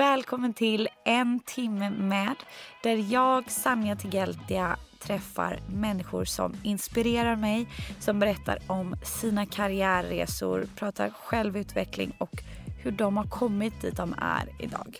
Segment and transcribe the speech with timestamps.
[0.00, 2.34] Välkommen till En timme med
[2.82, 7.66] där jag, Sanja Tigeltia, träffar människor som inspirerar mig,
[7.98, 12.42] som berättar om sina karriärresor, pratar självutveckling och
[12.82, 14.96] hur de har kommit dit de är idag.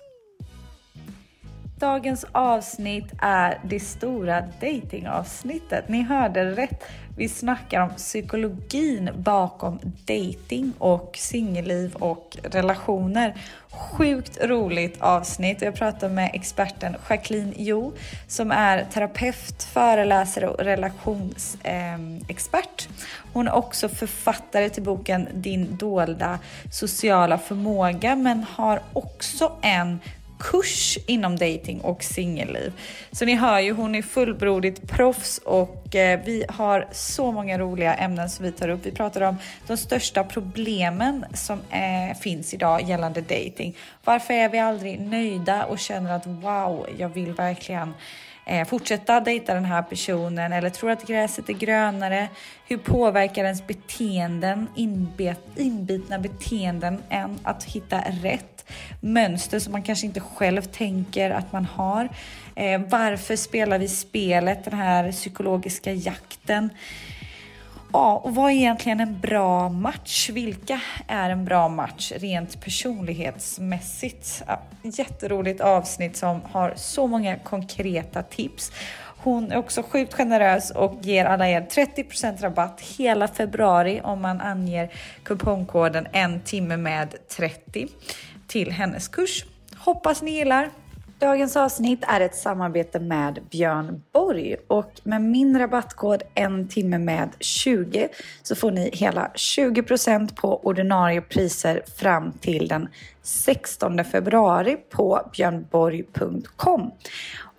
[1.78, 5.88] Dagens avsnitt är det stora datingavsnittet.
[5.88, 6.84] Ni hörde rätt.
[7.20, 13.34] Vi snackar om psykologin bakom dating och singelliv och relationer.
[13.70, 15.62] Sjukt roligt avsnitt.
[15.62, 17.92] Jag pratar med experten Jacqueline Jo
[18.28, 22.88] som är terapeut, föreläsare och relationsexpert.
[23.32, 26.38] Hon är också författare till boken Din dolda
[26.72, 29.98] sociala förmåga men har också en
[30.40, 32.72] kurs inom dating och singelliv.
[33.12, 37.94] Så ni hör ju, hon är fullblodigt proffs och eh, vi har så många roliga
[37.94, 38.86] ämnen som vi tar upp.
[38.86, 43.76] Vi pratar om de största problemen som är, finns idag gällande dating.
[44.04, 47.94] Varför är vi aldrig nöjda och känner att wow, jag vill verkligen
[48.46, 52.28] eh, fortsätta dejta den här personen eller tror att gräset är grönare.
[52.68, 58.49] Hur påverkar ens beteenden, inbet, inbitna beteenden än att hitta rätt?
[59.00, 62.08] Mönster som man kanske inte själv tänker att man har.
[62.54, 66.70] Eh, varför spelar vi spelet, den här psykologiska jakten?
[67.92, 70.30] Ja, och vad är egentligen en bra match?
[70.30, 74.42] Vilka är en bra match rent personlighetsmässigt?
[74.46, 78.72] Ja, jätteroligt avsnitt som har så många konkreta tips.
[79.22, 84.40] Hon är också sjukt generös och ger alla er 30% rabatt hela februari om man
[84.40, 84.92] anger
[85.22, 87.88] kupongkoden en timme med 30
[88.50, 89.44] till hennes kurs.
[89.76, 90.70] Hoppas ni gillar!
[91.18, 97.28] Dagens avsnitt är ett samarbete med Björn Borg och med min rabattkod en timme med
[97.40, 98.08] 20
[98.42, 102.88] så får ni hela 20% på ordinarie priser fram till den
[103.22, 106.90] 16 februari på björnborg.com.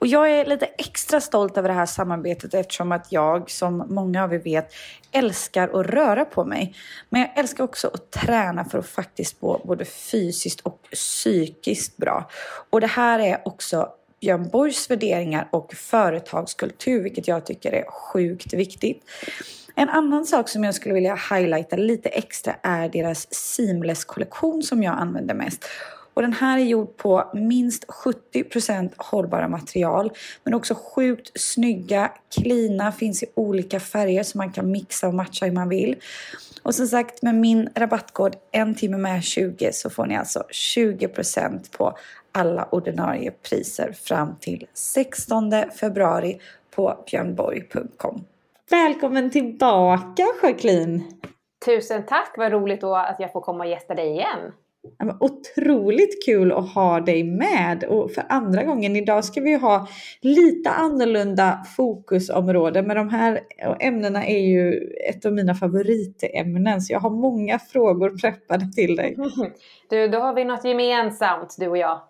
[0.02, 4.24] Och jag är lite extra stolt över det här samarbetet eftersom att jag, som många
[4.24, 4.74] av er vet,
[5.12, 6.76] älskar att röra på mig.
[7.10, 12.30] Men jag älskar också att träna för att faktiskt må både fysiskt och psykiskt bra.
[12.70, 13.90] Och det här är också
[14.22, 19.04] Björn Borgs värderingar och företagskultur, vilket jag tycker är sjukt viktigt.
[19.76, 24.98] En annan sak som jag skulle vilja highlighta lite extra är deras Seamless-kollektion som jag
[24.98, 25.66] använder mest.
[26.22, 30.12] Och den här är gjord på minst 70% hållbara material.
[30.44, 35.46] Men också sjukt snygga, klina, finns i olika färger så man kan mixa och matcha
[35.46, 35.96] hur man vill.
[36.64, 41.78] Och som sagt med min rabattkod en timme med 20 så får ni alltså 20%
[41.78, 41.98] på
[42.32, 46.40] alla ordinarie priser fram till 16 februari
[46.76, 48.26] på björnborg.com.
[48.70, 51.04] Välkommen tillbaka Jacqueline!
[51.66, 54.52] Tusen tack, vad roligt då att jag får komma och gästa dig igen.
[55.20, 59.88] Otroligt kul att ha dig med och för andra gången idag ska vi ha
[60.22, 63.40] lite annorlunda fokusområde men de här
[63.80, 69.18] ämnena är ju ett av mina favoritämnen så jag har många frågor preppade till dig.
[69.90, 72.02] Du, då har vi något gemensamt du och jag.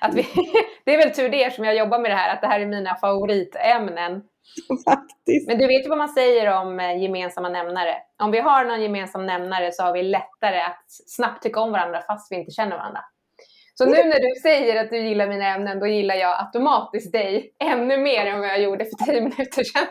[0.00, 0.26] Att vi,
[0.84, 2.66] det är väl tur det som jag jobbar med det här, att det här är
[2.66, 4.22] mina favoritämnen.
[4.84, 5.48] Faktiskt.
[5.48, 7.94] Men du vet ju vad man säger om eh, gemensamma nämnare.
[8.22, 12.02] Om vi har någon gemensam nämnare så har vi lättare att snabbt tycka om varandra
[12.06, 13.00] fast vi inte känner varandra.
[13.74, 17.54] Så nu när du säger att du gillar mina ämnen, då gillar jag automatiskt dig
[17.58, 19.86] ännu mer än vad jag gjorde för tio minuter sedan.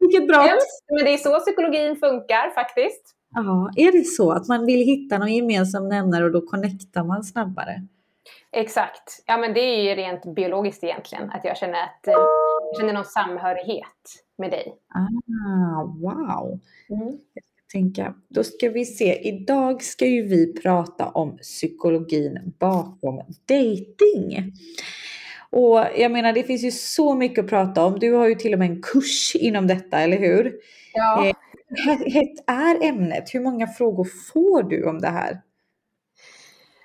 [0.00, 0.48] Vilket bra!
[0.94, 3.16] Men det är så psykologin funkar faktiskt.
[3.34, 7.24] Ja, är det så att man vill hitta någon gemensam nämnare och då connectar man
[7.24, 7.82] snabbare?
[8.52, 9.22] Exakt.
[9.26, 12.12] Ja, men det är ju rent biologiskt egentligen, att jag känner att eh,
[12.72, 14.74] jag känner någon samhörighet med dig.
[14.94, 16.60] Ah, wow!
[16.90, 17.18] Mm.
[17.72, 23.16] Tänka, då ska vi se, idag ska ju vi prata om psykologin bakom
[23.48, 24.52] dating.
[25.50, 27.98] Och jag menar, det finns ju så mycket att prata om.
[27.98, 30.52] Du har ju till och med en kurs inom detta, eller hur?
[30.94, 31.26] Ja.
[31.26, 31.34] Eh,
[32.12, 33.34] hett är ämnet.
[33.34, 35.40] Hur många frågor får du om det här?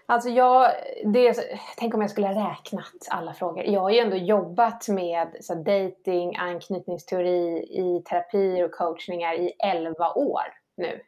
[0.10, 0.72] Alltså jag,
[1.06, 1.36] det,
[1.78, 3.64] tänk om jag skulle ha räknat alla frågor.
[3.64, 10.14] Jag har ju ändå jobbat med så dating, anknytningsteori i terapier och coachningar i 11
[10.14, 10.44] år
[10.78, 11.02] nu.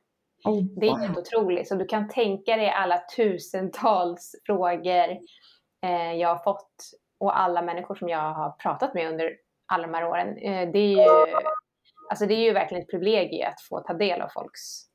[0.45, 1.67] Oh, Det är helt otroligt.
[1.67, 5.09] Så du kan tänka dig alla tusentals frågor
[5.85, 6.75] eh, jag har fått
[7.19, 9.35] och alla människor som jag har pratat med under
[9.71, 10.37] alla de här åren.
[10.37, 11.35] Eh, det, är ju,
[12.09, 14.88] alltså det är ju verkligen ett privilegium att få ta del av folks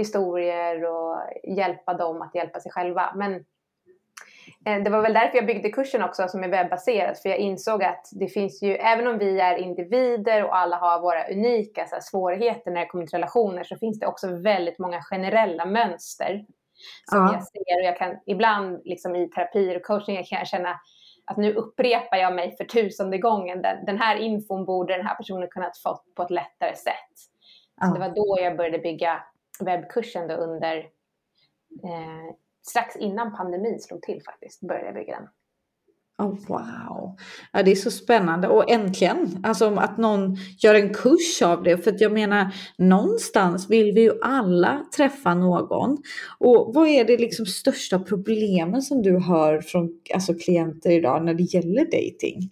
[0.00, 1.16] historier och
[1.56, 3.12] hjälpa dem att hjälpa sig själva.
[3.16, 3.34] Men
[4.66, 7.18] eh, det var väl därför jag byggde kursen också som är webbaserad.
[7.18, 11.00] För jag insåg att det finns ju, även om vi är individer och alla har
[11.00, 14.78] våra unika så här, svårigheter när det kommer till relationer, så finns det också väldigt
[14.78, 16.44] många generella mönster
[17.10, 17.32] som ja.
[17.32, 17.80] jag ser.
[17.80, 20.80] Och jag kan ibland liksom, i terapier och coaching kan jag känna
[21.30, 23.62] att nu upprepar jag mig för tusende gången.
[23.62, 27.14] Den, den här infon borde den här personen kunnat fått på ett lättare sätt.
[27.80, 27.86] Ja.
[27.86, 29.22] Så det var då jag började bygga
[29.62, 30.76] webbkursen då under
[31.84, 32.34] eh,
[32.66, 35.28] strax innan pandemin slog till faktiskt, började jag bygga den.
[36.20, 37.16] Oh, wow,
[37.52, 41.78] ja, det är så spännande och äntligen alltså att någon gör en kurs av det.
[41.78, 45.98] För att jag menar, någonstans vill vi ju alla träffa någon.
[46.38, 51.34] Och vad är det liksom största problemen som du hör från alltså, klienter idag när
[51.34, 52.50] det gäller dating?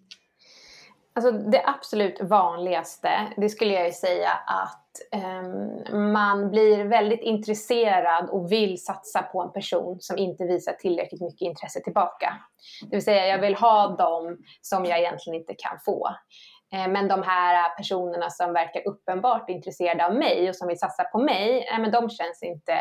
[1.14, 8.30] Alltså det absolut vanligaste, det skulle jag ju säga att Ehm, man blir väldigt intresserad
[8.30, 12.32] och vill satsa på en person som inte visar tillräckligt mycket intresse tillbaka.
[12.90, 16.08] Det vill säga, jag vill ha dem som jag egentligen inte kan få.
[16.72, 21.04] Ehm, men de här personerna som verkar uppenbart intresserade av mig och som vill satsa
[21.04, 22.72] på mig, eh, men de känns inte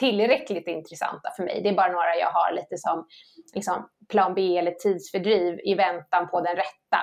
[0.00, 1.60] tillräckligt intressanta för mig.
[1.62, 3.06] Det är bara några jag har lite som
[3.54, 6.98] liksom, plan B eller tidsfördriv i väntan på den rätta.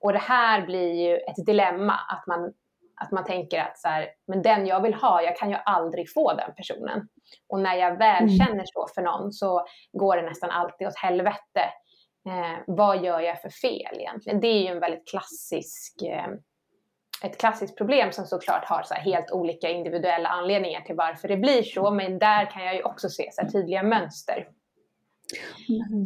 [0.00, 2.52] Och det här blir ju ett dilemma, att man,
[2.96, 6.12] att man tänker att så här, men den jag vill ha, jag kan ju aldrig
[6.12, 7.08] få den personen.
[7.48, 8.38] Och när jag väl mm.
[8.38, 11.64] känner så för någon så går det nästan alltid åt helvete.
[12.28, 14.40] Eh, vad gör jag för fel egentligen?
[14.40, 16.26] Det är ju en väldigt klassisk eh,
[17.22, 21.62] ett klassiskt problem som såklart har så helt olika individuella anledningar till varför det blir
[21.62, 21.90] så.
[21.90, 24.48] Men där kan jag ju också se så tydliga mönster.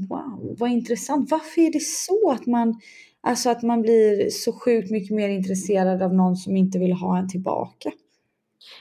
[0.08, 1.31] Wow, vad intressant.
[1.31, 2.81] Varför är det så att man
[3.22, 7.19] Alltså att man blir så sjukt mycket mer intresserad av någon som inte vill ha
[7.19, 7.90] en tillbaka.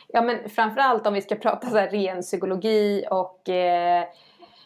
[0.07, 4.05] Ja men framförallt om vi ska prata så ren psykologi och eh,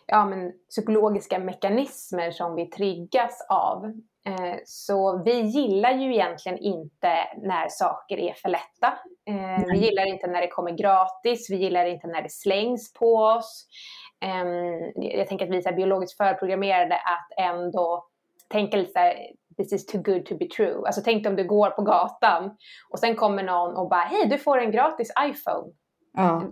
[0.05, 3.85] ja, men psykologiska mekanismer som vi triggas av.
[4.25, 8.87] Eh, så vi gillar ju egentligen inte när saker är för lätta.
[9.25, 13.15] Eh, vi gillar inte när det kommer gratis, vi gillar inte när det slängs på
[13.15, 13.67] oss.
[14.23, 18.07] Ehm, jag tänker att vi är biologiskt förprogrammerade att ändå
[18.47, 19.15] tänka lite
[19.57, 20.85] this is too good to be true.
[20.85, 22.57] Alltså tänk om du går på gatan
[22.91, 25.73] och sen kommer någon och bara, hej du får en gratis iPhone.
[26.17, 26.44] Ja.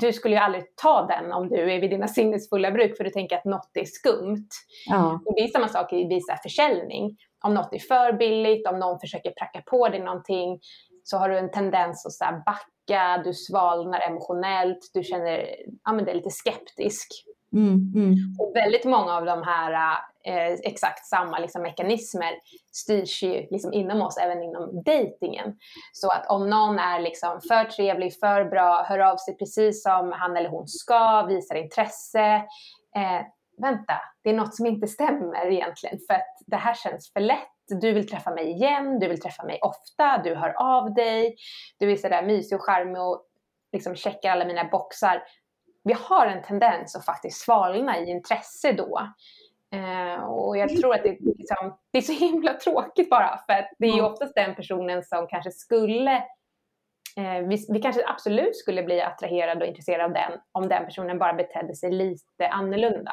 [0.00, 3.10] Du skulle ju aldrig ta den om du är vid dina sinnesfulla bruk för du
[3.10, 4.48] tänker att något är skumt.
[4.86, 5.20] Ja.
[5.26, 7.16] Och det är samma sak i visa försäljning.
[7.44, 10.60] Om något är för billigt, om någon försöker pracka på dig någonting
[11.04, 15.46] så har du en tendens att så backa, du svalnar emotionellt, du känner
[15.84, 17.08] ja, men det är lite skeptisk.
[17.52, 18.14] Mm, mm.
[18.38, 22.34] Och väldigt många av de här eh, exakt samma liksom, mekanismer
[22.72, 25.56] styrs ju liksom, inom oss, även inom dejtingen.
[25.92, 30.12] Så att om någon är liksom, för trevlig, för bra, hör av sig precis som
[30.12, 32.34] han eller hon ska, visar intresse.
[32.96, 33.22] Eh,
[33.58, 37.48] vänta, det är något som inte stämmer egentligen, för att det här känns för lätt.
[37.80, 41.36] Du vill träffa mig igen, du vill träffa mig ofta, du hör av dig,
[41.78, 43.22] du är sådär mysig och charmig och
[43.72, 45.22] liksom checkar alla mina boxar
[45.84, 49.08] vi har en tendens att faktiskt svalna i intresse då.
[49.74, 53.70] Eh, och jag tror att det, liksom, det, är så himla tråkigt bara, för att
[53.78, 56.16] det är ju oftast den personen som kanske skulle
[57.16, 61.18] eh, vi, vi, kanske absolut skulle bli attraherade och intresserade av den om den personen
[61.18, 63.12] bara betedde sig lite annorlunda.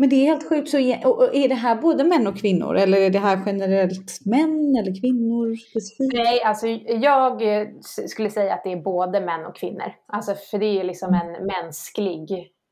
[0.00, 0.68] Men det är helt sjukt.
[0.68, 5.00] Så är det här både män och kvinnor eller är det här generellt män eller
[5.00, 6.14] kvinnor specifikt?
[6.14, 7.68] Nej, alltså jag eh,
[8.08, 9.92] skulle säga att det är både män och kvinnor.
[10.06, 12.30] Alltså för det är liksom en mänsklig,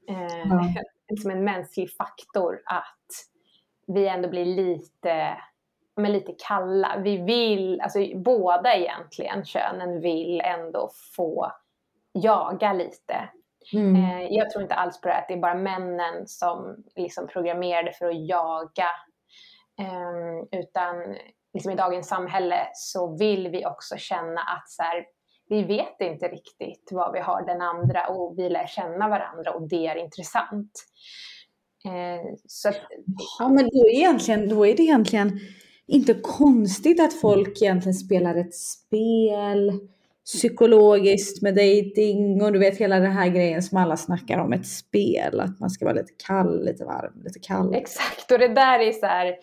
[0.09, 0.75] eh, ja.
[1.09, 3.07] liksom en mänsklig faktor att
[3.87, 5.37] vi ändå blir lite,
[5.97, 7.01] men lite kalla.
[7.05, 11.53] Vi vill, alltså båda egentligen könen vill ändå få
[12.13, 13.29] jaga lite.
[13.73, 13.97] Mm.
[13.97, 17.93] Eh, jag tror inte alls på det att det är bara männen som liksom programmerade
[17.93, 18.89] för att jaga.
[19.81, 21.17] Eh, utan
[21.55, 25.05] liksom i dagens samhälle så vill vi också känna att så här,
[25.49, 29.69] vi vet inte riktigt vad vi har den andra och vi lär känna varandra och
[29.69, 30.71] det är intressant.
[31.85, 32.77] Eh, så att,
[33.39, 35.41] ja, men då är, egentligen, då är det egentligen
[35.87, 39.81] inte konstigt att folk egentligen spelar ett spel
[40.33, 44.67] psykologiskt med dating och du vet hela den här grejen som alla snackar om, ett
[44.67, 47.75] spel, att man ska vara lite kall, lite varm, lite kall.
[47.75, 49.37] Exakt, och det där är så här,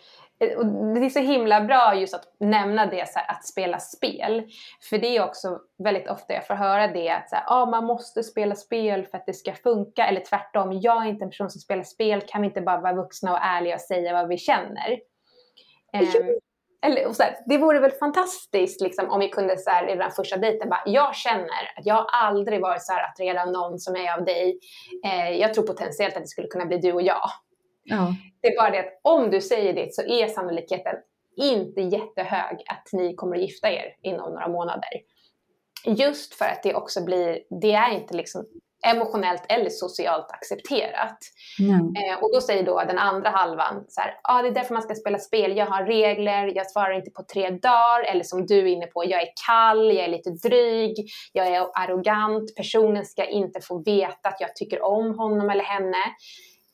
[0.58, 4.44] och det är så himla bra just att nämna det, så här, att spela spel.
[4.89, 7.86] För det är också väldigt ofta jag får höra det att så här, ah, man
[7.86, 10.08] måste spela spel för att det ska funka.
[10.08, 12.94] Eller tvärtom, jag är inte en person som spelar spel, kan vi inte bara vara
[12.94, 15.00] vuxna och ärliga och säga vad vi känner?
[15.94, 16.39] Um,
[16.82, 20.12] eller, och så här, det vore väl fantastiskt liksom, om vi kunde så här, redan
[20.12, 23.79] första dejten bara, jag känner att jag har aldrig varit så här attraherad av någon
[23.79, 24.60] som är av dig.
[25.05, 27.29] Eh, jag tror potentiellt att det skulle kunna bli du och jag.
[27.84, 28.15] Ja.
[28.41, 30.96] Det är bara det att om du säger det så är sannolikheten
[31.38, 34.89] inte jättehög att ni kommer att gifta er inom några månader.
[35.86, 38.46] Just för att det också blir, det är inte liksom
[38.86, 41.18] emotionellt eller socialt accepterat.
[41.60, 41.80] Mm.
[41.80, 44.84] Eh, och då säger då den andra halvan så här, ah, det är därför man
[44.84, 48.60] ska spela spel, jag har regler, jag svarar inte på tre dagar, eller som du
[48.60, 50.96] är inne på, jag är kall, jag är lite dryg,
[51.34, 56.04] jag är arrogant, personen ska inte få veta att jag tycker om honom eller henne.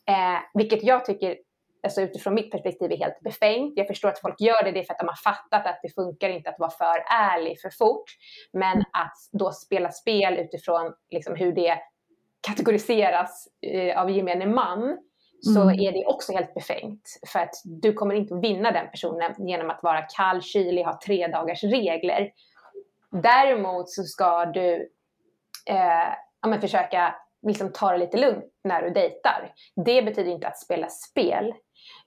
[0.07, 1.37] Eh, vilket jag tycker,
[1.83, 3.73] alltså utifrån mitt perspektiv, är helt befängt.
[3.75, 5.89] Jag förstår att folk gör det, det är för att de har fattat att det
[5.89, 8.09] funkar inte att vara för ärlig för fort.
[8.53, 11.77] Men att då spela spel utifrån liksom hur det
[12.47, 14.97] kategoriseras eh, av gemene man,
[15.43, 15.79] så Mm.
[15.79, 17.19] är det också helt befängt.
[17.27, 21.27] För att du kommer inte vinna den personen genom att vara kall, kylig, ha tre
[21.27, 22.31] dagars regler.
[23.11, 24.75] Däremot så ska du
[25.69, 27.15] eh, ja, men försöka
[27.47, 29.53] liksom ta det lite lugnt när du dejtar.
[29.85, 31.53] Det betyder inte att spela spel,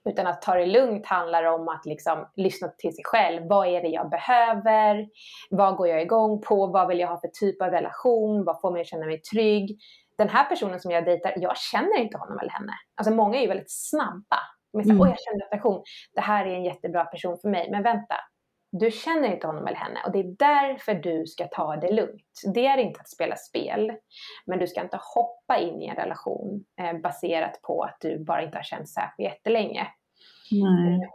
[0.09, 3.47] utan att ta det lugnt handlar om att liksom lyssna till sig själv.
[3.47, 5.07] Vad är det jag behöver?
[5.49, 6.67] Vad går jag igång på?
[6.67, 8.43] Vad vill jag ha för typ av relation?
[8.43, 9.79] Vad får mig att känna mig trygg?
[10.17, 12.73] Den här personen som jag dejtar, jag känner inte honom eller henne.
[12.95, 14.39] Alltså många är ju väldigt snabba.
[14.71, 15.09] De är så, Mm.
[15.09, 15.83] Jag känner attraktion.
[16.13, 17.71] Det här är en jättebra person för mig.
[17.71, 18.15] Men vänta,
[18.71, 22.41] du känner inte honom eller henne och det är därför du ska ta det lugnt.
[22.53, 23.91] Det är inte att spela spel,
[24.45, 28.43] men du ska inte hoppa in i en relation eh, baserat på att du bara
[28.43, 29.87] inte har känt särskilt jättelänge.
[30.51, 31.09] Nej.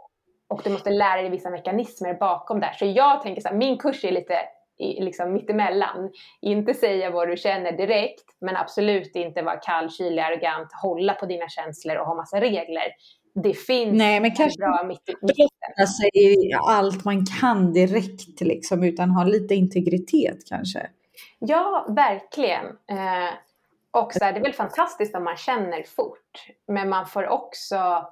[0.49, 2.73] Och du måste lära dig vissa mekanismer bakom där.
[2.73, 4.35] Så jag tänker så här, min kurs är lite
[4.81, 6.11] i, liksom mittemellan.
[6.41, 11.25] Inte säga vad du känner direkt, men absolut inte vara kall, kylig, arrogant, hålla på
[11.25, 12.83] dina känslor och ha massa regler.
[13.43, 18.83] Det finns Nej, men en kanske bra mitt, Öppna sig allt man kan direkt liksom,
[18.83, 20.89] utan ha lite integritet kanske.
[21.39, 22.65] Ja, verkligen.
[22.65, 23.33] Eh,
[23.91, 28.07] och så här, det är väl fantastiskt om man känner fort, men man får också,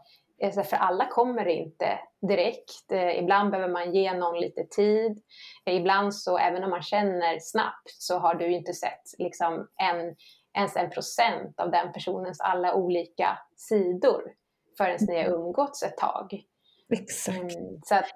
[0.64, 2.92] för alla kommer inte direkt.
[2.92, 5.22] Eh, ibland behöver man ge någon lite tid.
[5.66, 10.16] Eh, ibland så, även om man känner snabbt, så har du inte sett liksom en,
[10.58, 14.24] ens en procent av den personens alla olika sidor
[14.78, 16.44] förrän ni har umgåtts ett tag.
[16.94, 17.38] Exakt.
[17.38, 18.14] Mm, så att,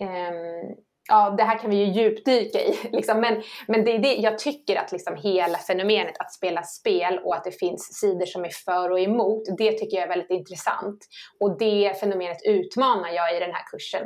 [0.00, 0.76] ehm,
[1.08, 2.74] ja, det här kan vi ju djupdyka i.
[2.92, 3.20] Liksom.
[3.20, 7.34] Men, men det är det, jag tycker att liksom hela fenomenet att spela spel och
[7.34, 10.98] att det finns sidor som är för och emot, det tycker jag är väldigt intressant.
[11.40, 14.02] Och det fenomenet utmanar jag i den här kursen.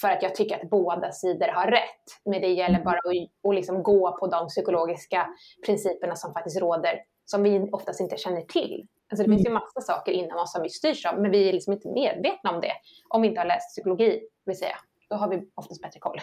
[0.00, 2.06] För att jag tycker att båda sidor har rätt.
[2.24, 5.26] Men det gäller bara att, att liksom gå på de psykologiska
[5.66, 8.86] principerna som faktiskt råder, som vi oftast inte känner till.
[9.10, 11.52] Alltså det finns ju massa saker inom oss som vi styrs av, men vi är
[11.52, 12.72] liksom inte medvetna om det.
[13.08, 14.76] Om vi inte har läst psykologi, vill säga.
[15.12, 16.20] Då har vi oftast bättre koll.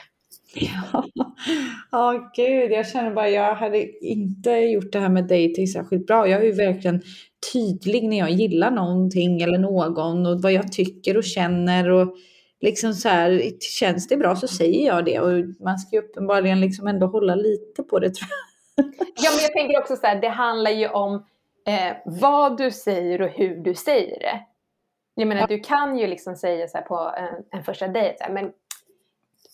[0.53, 1.03] Ja,
[1.91, 6.27] ja gud, jag känner bara jag hade inte gjort det här med dating särskilt bra.
[6.27, 7.01] Jag är ju verkligen
[7.53, 12.15] tydlig när jag gillar någonting eller någon och vad jag tycker och känner och
[12.62, 13.41] liksom så här,
[13.79, 17.36] känns det bra så säger jag det och man ska ju uppenbarligen liksom ändå hålla
[17.36, 18.86] lite på det tror jag.
[19.15, 21.25] Ja, men jag tänker också så här, det handlar ju om
[21.67, 24.39] eh, vad du säger och hur du säger det.
[25.15, 28.51] Jag menar, du kan ju liksom säga så här på en, en första dejt, men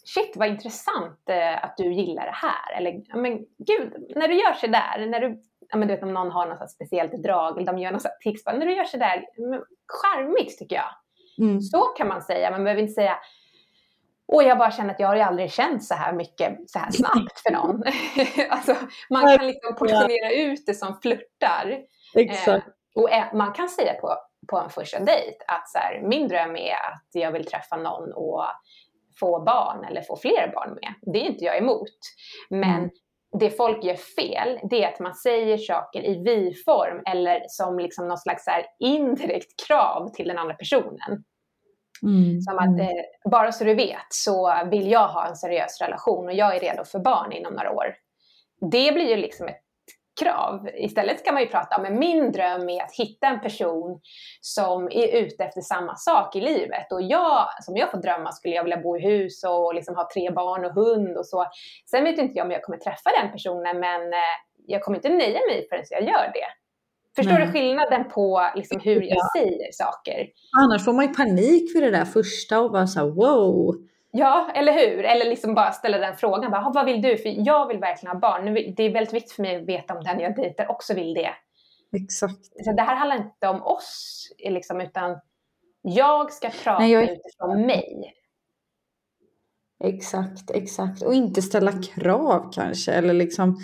[0.06, 2.78] shit vad intressant eh, att du gillar det här.
[2.78, 6.14] Eller, men gud, när du gör så där, när du, ja, men du vet om
[6.14, 9.26] någon har något speciellt drag eller de gör något tics, när du gör så där,
[9.38, 10.92] men, charmigt tycker jag.
[11.48, 11.62] Mm.
[11.62, 13.18] Så kan man säga, man behöver inte säga
[14.28, 16.92] och jag bara känner att jag har ju aldrig känt så här mycket så här
[16.92, 17.84] snabbt för någon.
[18.50, 18.76] alltså,
[19.10, 21.82] man kan liksom portionera ut det som flörtar.
[22.16, 22.68] Exakt.
[22.68, 24.16] Eh, och eh, man kan säga på,
[24.48, 28.14] på en första dejt att så här, min dröm är att jag vill träffa någon
[28.14, 28.44] och
[29.19, 30.93] få barn eller få fler barn med.
[31.13, 31.98] Det är inte jag emot.
[32.50, 32.89] Men Mm.
[33.39, 38.07] det folk gör fel, det är att man säger saker i vi-form eller som liksom
[38.07, 38.45] någon slags
[38.79, 41.24] indirekt krav till den andra personen.
[42.03, 42.41] Mm.
[42.41, 46.34] Som att, eh, bara så du vet så vill jag ha en seriös relation och
[46.34, 47.95] jag är redo för barn inom några år.
[48.72, 49.62] Det blir ju liksom ett
[50.19, 50.69] krav.
[50.74, 54.00] Istället kan man ju prata om, min dröm är att hitta en person
[54.41, 56.91] som är ute efter samma sak i livet.
[56.91, 60.10] Och jag, som jag får drömma, skulle jag vilja bo i hus och liksom ha
[60.13, 61.45] tre barn och hund och så.
[61.91, 64.36] Sen vet inte jag om jag kommer träffa den personen, men eh,
[64.67, 66.48] jag kommer inte nöja mig förrän jag gör det.
[67.15, 67.45] Förstår Nej.
[67.45, 69.29] du skillnaden på liksom hur jag ja.
[69.38, 70.27] säger saker?
[70.57, 73.75] Annars får man ju panik för det där första och bara så här, wow.
[74.17, 75.03] Ja, eller hur?
[75.03, 76.51] Eller liksom bara ställa den frågan.
[76.51, 77.17] Bara, vad vill du?
[77.17, 78.53] För jag vill verkligen ha barn.
[78.75, 81.29] Det är väldigt viktigt för mig att veta om den jag dejtar också vill det.
[81.95, 82.45] Exakt.
[82.65, 85.19] Så det här handlar inte om oss, liksom, utan
[85.81, 87.03] jag ska prata Nej, jag...
[87.03, 88.13] utifrån mig.
[89.84, 91.01] Exakt, exakt.
[91.01, 92.91] Och inte ställa krav kanske.
[92.91, 93.57] Eller liksom,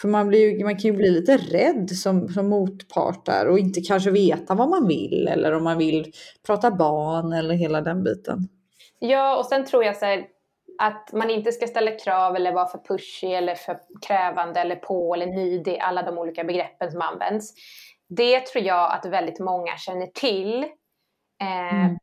[0.00, 3.80] för man, blir, man kan ju bli lite rädd som, som motpart där och inte
[3.80, 6.12] kanske veta vad man vill eller om man vill
[6.46, 8.48] prata barn eller hela den biten.
[9.04, 10.26] Ja, och sen tror jag så här,
[10.78, 15.14] att man inte ska ställa krav eller vara för pushy eller för krävande eller på
[15.14, 17.54] eller nidig, alla de olika begreppen som används.
[18.08, 20.62] Det tror jag att väldigt många känner till.
[21.42, 21.98] Eh, mm.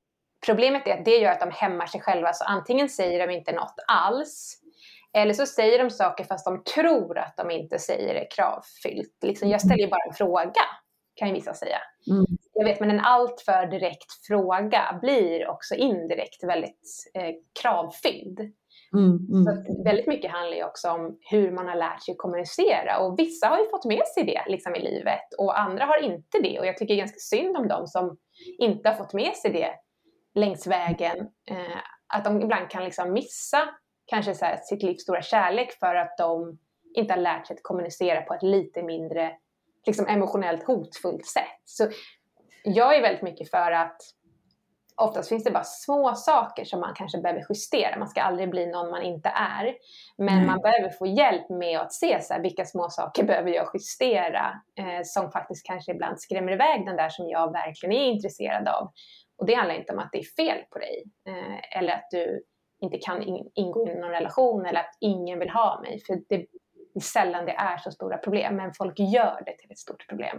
[0.45, 3.51] Problemet är att det gör att de hämmar sig själva, så antingen säger de inte
[3.51, 4.59] något alls,
[5.13, 9.17] eller så säger de saker fast de tror att de inte säger det kravfyllt.
[9.21, 10.61] Liksom, jag ställer ju bara en fråga,
[11.19, 11.77] kan ju vissa säga.
[12.11, 12.25] Mm.
[12.53, 18.39] Jag vet, men en alltför direkt fråga blir också indirekt väldigt eh, kravfylld.
[18.93, 19.43] Mm, mm.
[19.45, 23.47] Så väldigt mycket handlar ju också om hur man har lärt sig kommunicera och vissa
[23.47, 26.65] har ju fått med sig det liksom, i livet och andra har inte det och
[26.65, 28.17] jag tycker ganska synd om dem som
[28.59, 29.71] inte har fått med sig det
[30.35, 31.17] längs vägen.
[31.49, 31.77] Eh,
[32.13, 33.69] att de ibland kan liksom missa
[34.05, 36.57] kanske så här, sitt livs stora kärlek för att de
[36.95, 39.31] inte har lärt sig att kommunicera på ett lite mindre
[39.85, 41.61] liksom, emotionellt hotfullt sätt.
[41.65, 41.89] Så
[42.63, 44.01] jag är väldigt mycket för att
[45.01, 47.99] oftast finns det bara små saker som man kanske behöver justera.
[47.99, 49.75] Man ska aldrig bli någon man inte är.
[50.17, 50.47] Men mm.
[50.47, 54.61] man behöver få hjälp med att se så här, vilka små saker behöver jag justera
[54.79, 58.91] eh, som faktiskt kanske ibland skrämmer iväg den där som jag verkligen är intresserad av.
[59.37, 62.43] Och det handlar inte om att det är fel på dig eh, eller att du
[62.81, 63.23] inte kan
[63.55, 65.99] ingå i någon relation eller att ingen vill ha mig.
[66.07, 66.45] För det
[66.95, 70.37] är sällan det är så stora problem, men folk gör det till ett stort problem.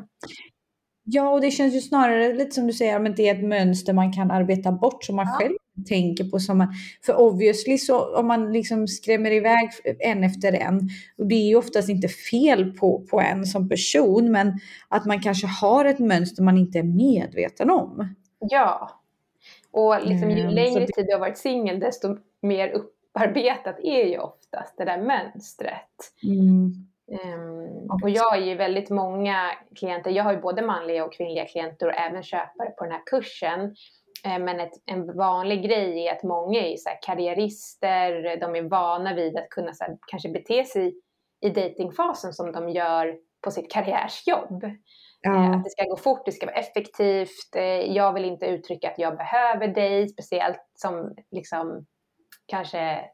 [1.04, 3.92] Ja, och det känns ju snarare lite som du säger, men det är ett mönster
[3.92, 5.38] man kan arbeta bort som man ja.
[5.38, 5.54] själv
[5.88, 6.38] tänker på.
[6.38, 6.74] Som man,
[7.06, 10.88] för obviously så om man liksom skrämmer iväg en efter en,
[11.18, 15.22] och det är ju oftast inte fel på, på en som person, men att man
[15.22, 18.14] kanske har ett mönster man inte är medveten om.
[18.38, 18.90] Ja,
[19.72, 24.18] och liksom, ju mm, längre tid du har varit singel, desto mer upparbetat är ju
[24.50, 26.12] oftast det där mönstret.
[26.22, 26.86] Mm.
[27.10, 31.46] Um, och jag är ju väldigt många klienter, jag har ju både manliga och kvinnliga
[31.46, 33.60] klienter och även köpare på den här kursen.
[34.26, 39.14] Um, men ett, en vanlig grej är att många är så karriärister, de är vana
[39.14, 40.94] vid att kunna så här, kanske bete sig
[41.40, 44.64] i datingfasen som de gör på sitt karriärsjobb.
[45.20, 45.54] Ja.
[45.54, 47.56] Att det ska gå fort, det ska vara effektivt.
[47.56, 51.86] Eh, jag vill inte uttrycka att jag behöver dig, speciellt som liksom
[52.46, 53.10] kanske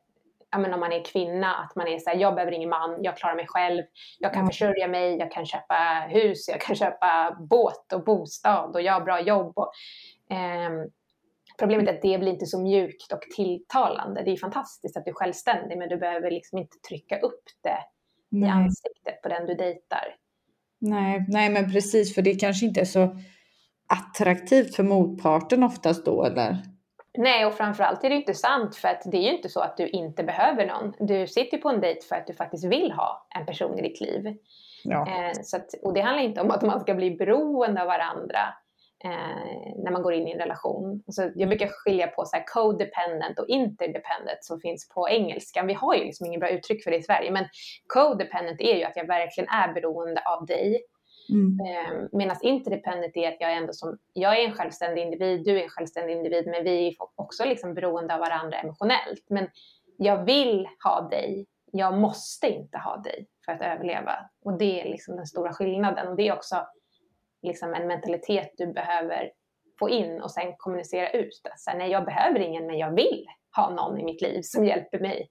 [0.50, 3.02] ja, men om man är kvinna, att man är så här, jag behöver ingen man,
[3.02, 3.82] jag klarar mig själv,
[4.18, 4.50] jag kan mm.
[4.50, 9.00] försörja mig, jag kan köpa hus, jag kan köpa båt och bostad och jag har
[9.00, 9.58] bra jobb.
[9.58, 9.72] Och,
[10.36, 10.70] eh,
[11.58, 14.22] problemet är att det blir inte så mjukt och tilltalande.
[14.24, 17.78] Det är fantastiskt att du är självständig, men du behöver liksom inte trycka upp det
[18.28, 18.48] Nej.
[18.48, 20.16] i ansiktet på den du dejtar.
[20.78, 23.16] Nej, nej, men precis, för det kanske inte är så
[23.86, 26.75] attraktivt för motparten oftast då, eller?
[27.18, 29.76] Nej, och framförallt är det inte sant för att det är ju inte så att
[29.76, 30.94] du inte behöver någon.
[30.98, 34.00] Du sitter på en dejt för att du faktiskt vill ha en person i ditt
[34.00, 34.36] liv.
[34.84, 35.06] Ja.
[35.08, 38.54] Eh, så att, och det handlar inte om att man ska bli beroende av varandra
[39.04, 41.02] eh, när man går in i en relation.
[41.08, 45.62] Så jag brukar skilja på så här codependent och interdependent som finns på engelska.
[45.62, 47.44] Vi har ju liksom ingen bra uttryck för det i Sverige, men
[47.86, 50.82] codependent är ju att jag verkligen är beroende av dig
[51.30, 51.66] Mm.
[51.66, 55.58] Eh, Medan interdependent är att jag är ändå som, jag är en självständig individ, du
[55.58, 59.24] är en självständig individ, men vi är också liksom beroende av varandra emotionellt.
[59.28, 59.48] Men
[59.96, 64.30] jag vill ha dig, jag måste inte ha dig för att överleva.
[64.44, 66.08] Och det är liksom den stora skillnaden.
[66.08, 66.66] Och det är också
[67.42, 69.30] liksom en mentalitet du behöver
[69.78, 71.40] få in och sen kommunicera ut.
[71.56, 74.98] Så nej, jag behöver ingen, men jag vill ha någon i mitt liv som hjälper
[74.98, 75.30] mig.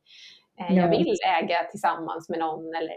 [0.60, 2.96] Eh, jag vill äga tillsammans med någon eller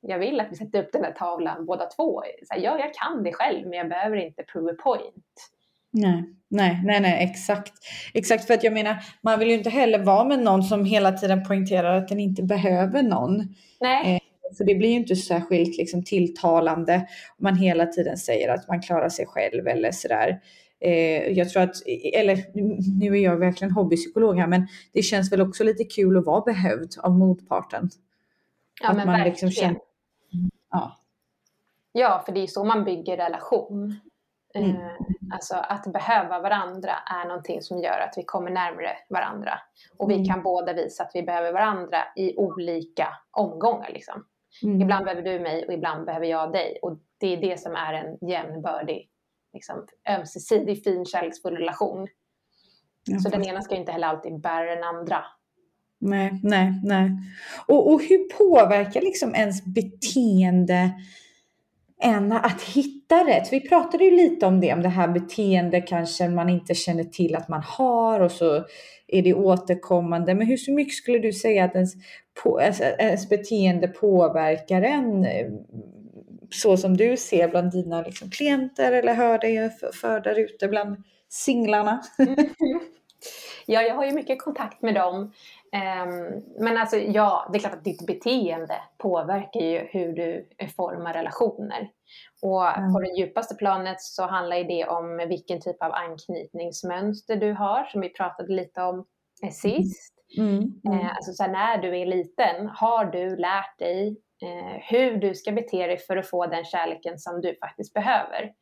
[0.00, 2.22] jag vill att vi sätter upp den här tavlan båda två.
[2.48, 5.50] Så här, ja, jag kan det själv, men jag behöver inte prove a point.
[5.90, 7.72] Nej, nej, nej, nej, exakt.
[8.14, 11.12] Exakt, för att jag menar, man vill ju inte heller vara med någon som hela
[11.12, 13.54] tiden poängterar att den inte behöver någon.
[13.80, 14.14] Nej.
[14.14, 16.94] Eh, för det blir ju inte särskilt liksom, tilltalande
[17.38, 20.40] om man hela tiden säger att man klarar sig själv eller sådär.
[20.80, 21.76] Eh, jag tror att,
[22.14, 22.38] eller
[22.98, 26.40] nu är jag verkligen hobbypsykolog här, men det känns väl också lite kul att vara
[26.40, 27.90] behövd av motparten.
[28.80, 29.48] Ja, att men man liksom verkligen.
[29.48, 29.80] Liksom känner,
[30.70, 30.96] Ja.
[31.92, 34.00] Ja, för det är så man bygger relation.
[34.54, 34.70] Mm.
[34.70, 34.90] Eh,
[35.32, 39.60] alltså att behöva varandra är någonting som gör att vi kommer närmare varandra.
[39.96, 40.26] Och vi mm.
[40.26, 43.90] kan båda visa att vi behöver varandra i olika omgångar.
[43.92, 44.24] Liksom.
[44.62, 44.80] Mm.
[44.80, 46.78] Ibland behöver du mig och ibland behöver jag dig.
[46.82, 49.10] Och det är det som är en jämnbördig,
[49.52, 52.08] liksom, ömsesidig, fin, kärleksfull relation.
[53.04, 55.24] Ja, så den ena ska inte heller alltid bära den andra.
[56.00, 57.10] Nej, nej, nej.
[57.66, 60.90] Och, och hur påverkar liksom ens beteende
[62.02, 63.52] än att hitta rätt.
[63.52, 67.36] Vi pratade ju lite om det, om det här beteende kanske man inte känner till
[67.36, 68.64] att man har och så
[69.06, 70.34] är det återkommande.
[70.34, 71.94] Men hur så mycket skulle du säga att ens,
[72.42, 72.60] på,
[72.98, 75.26] ens beteende påverkar en
[76.50, 80.68] så som du ser bland dina liksom, klienter eller hör dig för, för där ute
[80.68, 82.02] bland singlarna?
[82.18, 82.80] Mm.
[83.66, 85.32] ja, jag har ju mycket kontakt med dem.
[85.72, 91.14] Um, men alltså ja, det är klart att ditt beteende påverkar ju hur du formar
[91.14, 91.90] relationer.
[92.42, 92.92] Och mm.
[92.92, 98.00] på det djupaste planet så handlar det om vilken typ av anknytningsmönster du har, som
[98.00, 99.04] vi pratade lite om
[99.44, 100.14] eh, sist.
[100.38, 100.80] Mm.
[100.86, 100.98] Mm.
[100.98, 104.08] Uh, alltså så här, när du är liten, har du lärt dig
[104.44, 108.52] uh, hur du ska bete dig för att få den kärleken som du faktiskt behöver?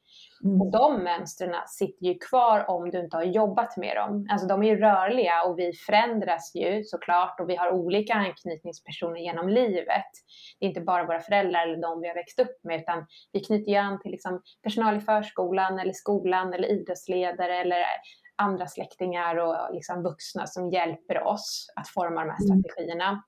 [0.45, 0.61] Mm.
[0.61, 4.27] Och de mönstren sitter ju kvar om du inte har jobbat med dem.
[4.31, 9.21] Alltså de är ju rörliga och vi förändras ju såklart och vi har olika anknytningspersoner
[9.21, 10.11] genom livet.
[10.59, 13.41] Det är inte bara våra föräldrar eller de vi har växt upp med utan vi
[13.41, 17.85] knyter ju an till liksom personal i förskolan eller skolan eller idrottsledare eller
[18.37, 22.63] andra släktingar och liksom vuxna som hjälper oss att forma de här mm.
[22.63, 23.23] strategierna.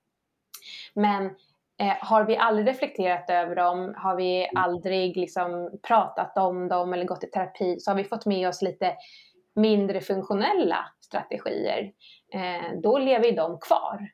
[0.95, 1.31] Men
[1.81, 7.05] Eh, har vi aldrig reflekterat över dem, har vi aldrig liksom pratat om dem eller
[7.05, 8.95] gått i terapi så har vi fått med oss lite
[9.55, 11.93] mindre funktionella strategier.
[12.35, 14.09] Eh, då lever de kvar.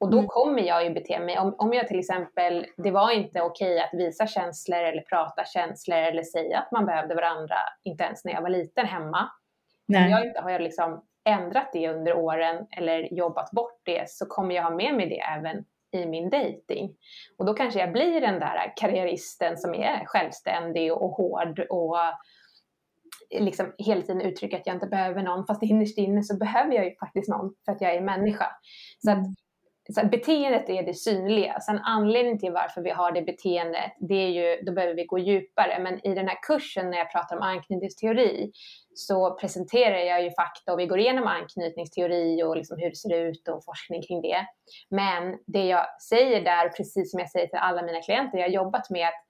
[0.00, 0.28] Och då mm.
[0.28, 3.90] kommer jag ju bete mig, om, om jag till exempel, det var inte okej att
[3.92, 8.42] visa känslor eller prata känslor eller säga att man behövde varandra, inte ens när jag
[8.42, 9.28] var liten hemma.
[9.86, 10.10] Nej.
[10.10, 14.54] Jag inte har jag liksom ändrat det under åren eller jobbat bort det så kommer
[14.54, 16.96] jag ha med mig det även i min dating.
[17.38, 21.98] Och då kanske jag blir den där karriäristen som är självständig och hård och
[23.30, 26.74] eh, liksom hela tiden uttrycker att jag inte behöver någon, fast innerst inne så behöver
[26.74, 28.46] jag ju faktiskt någon för att jag är människa.
[29.04, 29.34] Så att mm
[29.94, 31.60] så beteendet är det synliga.
[31.60, 35.18] Sen anledningen till varför vi har det beteendet, det är ju, då behöver vi gå
[35.18, 35.78] djupare.
[35.78, 38.52] Men i den här kursen när jag pratar om anknytningsteori
[38.94, 43.14] så presenterar jag ju fakta och vi går igenom anknytningsteori och liksom hur det ser
[43.14, 44.46] ut och forskning kring det.
[44.90, 48.52] Men det jag säger där, precis som jag säger till alla mina klienter, jag har
[48.52, 49.27] jobbat med att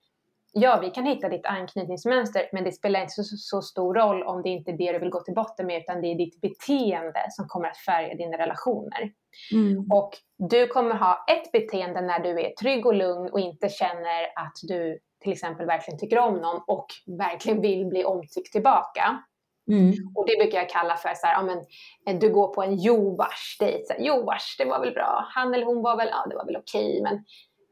[0.52, 4.42] ja, vi kan hitta ditt anknytningsmönster, men det spelar inte så, så, stor roll om
[4.42, 7.26] det inte är det du vill gå till botten med, utan det är ditt beteende
[7.30, 9.12] som kommer att färga dina relationer.
[9.52, 9.92] Mm.
[9.92, 14.22] Och du kommer ha ett beteende när du är trygg och lugn och inte känner
[14.22, 16.86] att du till exempel verkligen tycker om någon och
[17.18, 19.22] verkligen vill bli omtyckt tillbaka.
[19.70, 19.92] Mm.
[20.14, 21.58] Och det brukar jag kalla för så här, ja, men,
[22.06, 23.96] eh, du går på en jovars-dejt.
[23.98, 25.28] Jovars, det var väl bra.
[25.34, 27.24] Han eller hon var väl, ja det var väl okej, okay, men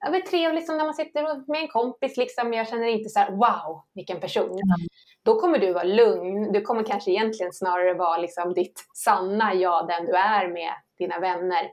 [0.05, 2.53] det var trevligt som när man sitter med en kompis liksom.
[2.53, 4.51] Jag känner inte så här, wow, vilken person.
[4.51, 4.89] Mm.
[5.23, 6.53] Då kommer du vara lugn.
[6.53, 11.21] Du kommer kanske egentligen snarare vara liksom ditt sanna jag, den du är med dina
[11.21, 11.71] vänner.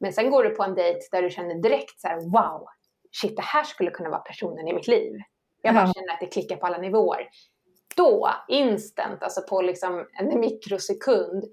[0.00, 2.66] Men sen går du på en dejt där du känner direkt så här, wow,
[3.12, 5.12] shit, det här skulle kunna vara personen i mitt liv.
[5.62, 5.92] Jag bara mm.
[5.92, 7.28] känner att det klickar på alla nivåer.
[7.96, 11.44] Då, instant, alltså på liksom en mikrosekund,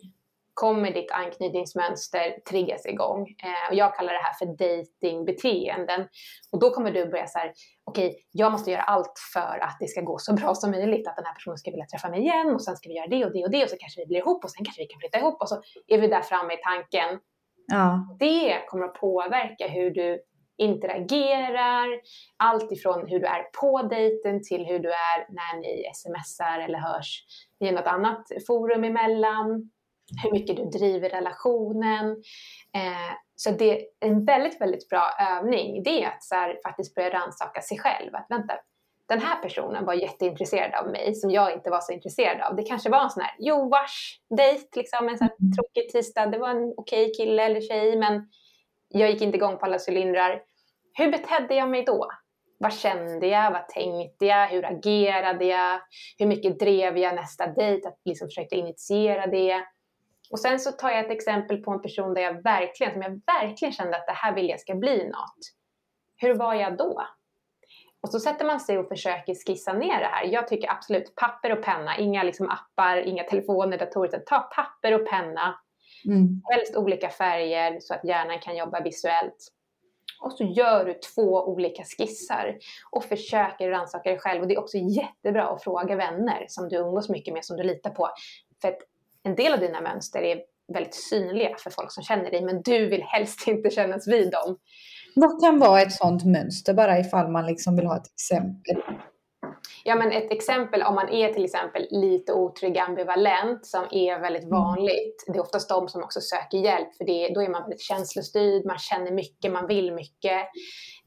[0.55, 3.21] kommer ditt anknytningsmönster triggas igång.
[3.21, 6.07] Eh, och jag kallar det här för datingbeteenden.
[6.51, 9.77] Och då kommer du börja så här, okej, okay, jag måste göra allt för att
[9.79, 12.19] det ska gå så bra som möjligt, att den här personen ska vilja träffa mig
[12.19, 14.05] igen och sen ska vi göra det och det och det och så kanske vi
[14.05, 16.53] blir ihop och sen kanske vi kan flytta ihop och så är vi där framme
[16.53, 17.19] i tanken.
[17.67, 18.15] Ja.
[18.19, 20.21] Det kommer att påverka hur du
[20.57, 21.87] interagerar,
[22.37, 26.79] allt ifrån hur du är på dejten till hur du är när ni smsar eller
[26.79, 27.23] hörs
[27.59, 29.69] i något annat forum emellan
[30.23, 32.09] hur mycket du driver relationen.
[32.75, 35.83] Eh, så det är en väldigt, väldigt bra övning.
[35.83, 38.15] Det är att så här, faktiskt börja rannsaka sig själv.
[38.15, 38.53] Att vänta,
[39.07, 42.55] den här personen var jätteintresserad av mig som jag inte var så intresserad av.
[42.55, 45.53] Det kanske var en sån här jovars dejt, liksom, en sån här mm.
[45.53, 46.25] tråkig tisdag.
[46.25, 48.29] Det var en okej okay kille eller tjej, men
[48.87, 50.41] jag gick inte igång på alla cylindrar.
[50.93, 52.07] Hur betedde jag mig då?
[52.57, 53.51] Vad kände jag?
[53.51, 54.47] Vad tänkte jag?
[54.47, 55.79] Hur agerade jag?
[56.17, 57.87] Hur mycket drev jag nästa dejt?
[57.87, 59.63] Att liksom försökte initiera det.
[60.31, 63.21] Och sen så tar jag ett exempel på en person där jag verkligen, som jag
[63.41, 65.39] verkligen kände att det här vill jag ska bli något.
[66.17, 67.01] Hur var jag då?
[68.01, 70.25] Och så sätter man sig och försöker skissa ner det här.
[70.25, 75.01] Jag tycker absolut papper och penna, inga liksom appar, inga telefoner, datorer, utan ta papper
[75.01, 75.59] och penna.
[76.05, 76.41] Mm.
[76.51, 79.51] Helst olika färger så att hjärnan kan jobba visuellt.
[80.21, 82.57] Och så gör du två olika skissar
[82.91, 84.41] och försöker rannsaka dig själv.
[84.41, 87.63] Och det är också jättebra att fråga vänner som du umgås mycket med, som du
[87.63, 88.09] litar på.
[88.61, 88.79] För att
[89.25, 90.41] en del av dina mönster är
[90.73, 94.57] väldigt synliga för folk som känner dig, men du vill helst inte kännas vid dem.
[95.15, 98.83] Vad kan vara ett sådant mönster, bara ifall man liksom vill ha ett exempel?
[99.83, 104.43] Ja, men ett exempel om man är till exempel lite otrygg ambivalent som är väldigt
[104.43, 104.59] mm.
[104.59, 105.23] vanligt.
[105.27, 108.65] Det är oftast de som också söker hjälp för det, då är man väldigt känslostyrd,
[108.65, 110.41] man känner mycket, man vill mycket.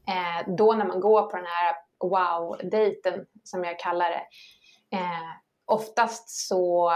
[0.07, 4.23] Eh, då när man går på den här wow-dejten som jag kallar det,
[4.97, 5.29] eh,
[5.65, 6.91] oftast så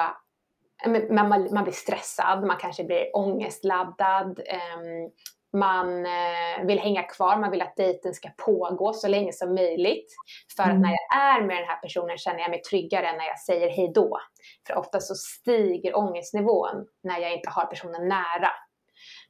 [1.10, 4.40] man, man, blir stressad, man kanske blir ångestladdad.
[4.46, 5.10] Eh,
[5.58, 10.14] man eh, vill hänga kvar, man vill att dejten ska pågå så länge som möjligt.
[10.56, 10.76] För mm.
[10.76, 13.40] att när jag är med den här personen känner jag mig tryggare än när jag
[13.40, 14.20] säger hej då.
[14.68, 18.50] För ofta så stiger ångestnivån när jag inte har personen nära.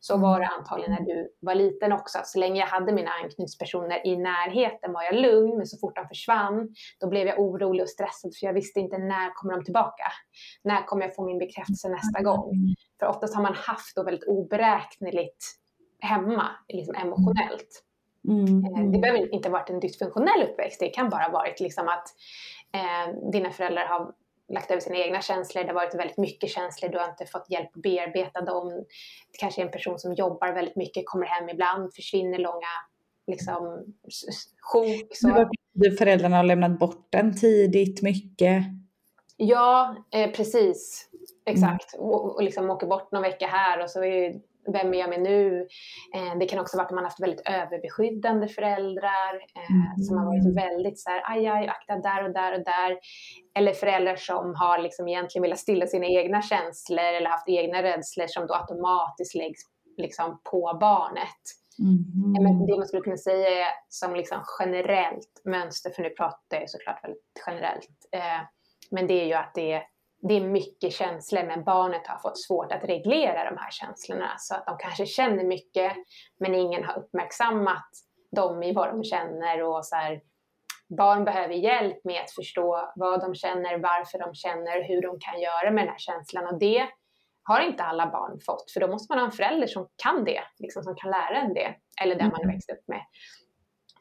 [0.05, 2.19] Så var det antagligen när du var liten också.
[2.23, 6.07] Så länge jag hade mina anknytningspersoner i närheten var jag lugn, men så fort de
[6.07, 10.03] försvann, då blev jag orolig och stressad för jag visste inte när kommer de tillbaka?
[10.63, 12.75] När kommer jag få min bekräftelse nästa gång?
[12.99, 15.45] För oftast har man haft då väldigt oberäkneligt
[15.99, 17.83] hemma, liksom emotionellt.
[18.29, 18.65] Mm.
[18.65, 21.87] Eh, det behöver inte ha varit en dysfunktionell uppväxt, det kan bara ha varit liksom
[21.87, 22.07] att
[22.73, 24.13] eh, dina föräldrar har
[24.49, 27.49] lagt över sina egna känslor, det har varit väldigt mycket känslor, du har inte fått
[27.49, 28.69] hjälp att bearbeta dem.
[29.31, 32.73] Det kanske är en person som jobbar väldigt mycket, kommer hem ibland, försvinner långa
[33.27, 33.85] liksom,
[34.61, 35.07] sjok.
[35.11, 35.49] Så.
[35.97, 38.63] Föräldrarna har lämnat bort den tidigt, mycket.
[39.37, 41.09] Ja, eh, precis.
[41.45, 41.93] Exakt.
[41.93, 42.05] Mm.
[42.05, 45.21] Och, och liksom åker bort någon vecka här och så är vem är jag med
[45.21, 45.67] nu?
[46.15, 49.97] Eh, det kan också vara att man haft väldigt överbeskyddande föräldrar eh, mm.
[49.97, 52.99] som har varit väldigt så här, aj, aj, akta där och där och där.
[53.57, 58.27] Eller föräldrar som har liksom egentligen velat stilla sina egna känslor eller haft egna rädslor
[58.27, 59.61] som då automatiskt läggs
[59.97, 61.43] liksom på barnet.
[61.79, 62.43] Mm.
[62.43, 66.69] Men det man skulle kunna säga är som liksom generellt mönster, för nu pratar jag
[66.69, 68.41] såklart väldigt generellt, eh,
[68.91, 69.83] men det är ju att det är
[70.27, 74.55] det är mycket känslor men barnet har fått svårt att reglera de här känslorna så
[74.55, 75.93] att de kanske känner mycket
[76.39, 77.89] men ingen har uppmärksammat
[78.35, 80.21] dem i vad de känner och så här,
[80.97, 85.41] barn behöver hjälp med att förstå vad de känner, varför de känner, hur de kan
[85.41, 86.87] göra med den här känslan och det
[87.43, 90.43] har inte alla barn fått för då måste man ha en förälder som kan det,
[90.59, 92.55] liksom, som kan lära en det eller den man har mm.
[92.55, 93.01] växt upp med.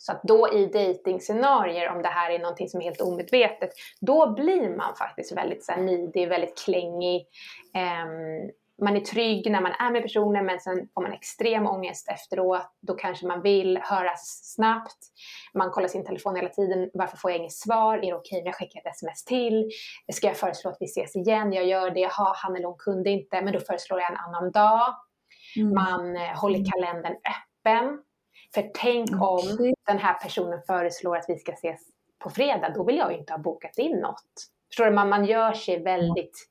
[0.03, 4.33] Så att då i dejtingscenarier, om det här är någonting som är helt omedvetet, då
[4.35, 7.27] blir man faktiskt väldigt så här, nidig, väldigt klängig.
[7.75, 8.51] Um,
[8.85, 12.67] man är trygg när man är med personen men sen får man extrem ångest efteråt.
[12.81, 14.99] Då kanske man vill höras snabbt.
[15.55, 16.91] Man kollar sin telefon hela tiden.
[16.95, 17.99] Varför får jag inget svar?
[17.99, 19.71] Är det okej om jag skickar ett sms till?
[20.13, 21.53] Ska jag föreslå att vi ses igen?
[21.53, 22.01] Jag gör det.
[22.01, 23.43] Jaha, han eller hon kunde inte.
[23.43, 24.95] Men då föreslår jag en annan dag.
[25.57, 25.75] Mm.
[25.75, 27.99] Man eh, håller kalendern öppen.
[28.55, 31.81] För tänk om den här personen föreslår att vi ska ses
[32.19, 34.49] på fredag, då vill jag ju inte ha bokat in något.
[34.69, 34.91] Förstår du?
[34.91, 36.49] Man, man gör sig väldigt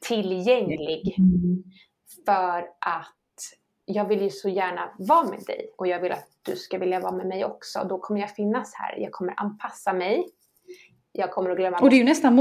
[0.00, 1.64] tillgänglig mm.
[2.26, 3.14] för att
[3.84, 7.00] jag vill ju så gärna vara med dig och jag vill att du ska vilja
[7.00, 7.86] vara med mig också.
[7.88, 8.98] Då kommer jag finnas här.
[8.98, 10.28] Jag kommer anpassa mig.
[11.12, 12.34] Jag kommer att glömma Och det är ju nästan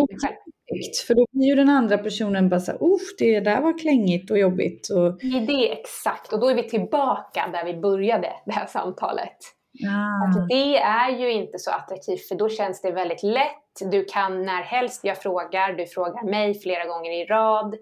[0.75, 2.79] motsatt för då blir ju den andra personen bara så här,
[3.17, 4.89] det där var klängigt och jobbigt.
[4.89, 5.17] Och...
[5.17, 9.37] Det är det exakt, och då är vi tillbaka där vi började det här samtalet.
[9.85, 10.41] Ah.
[10.41, 13.91] Att det är ju inte så attraktivt för då känns det väldigt lätt.
[13.91, 17.75] Du kan när helst jag frågar, du frågar mig flera gånger i rad.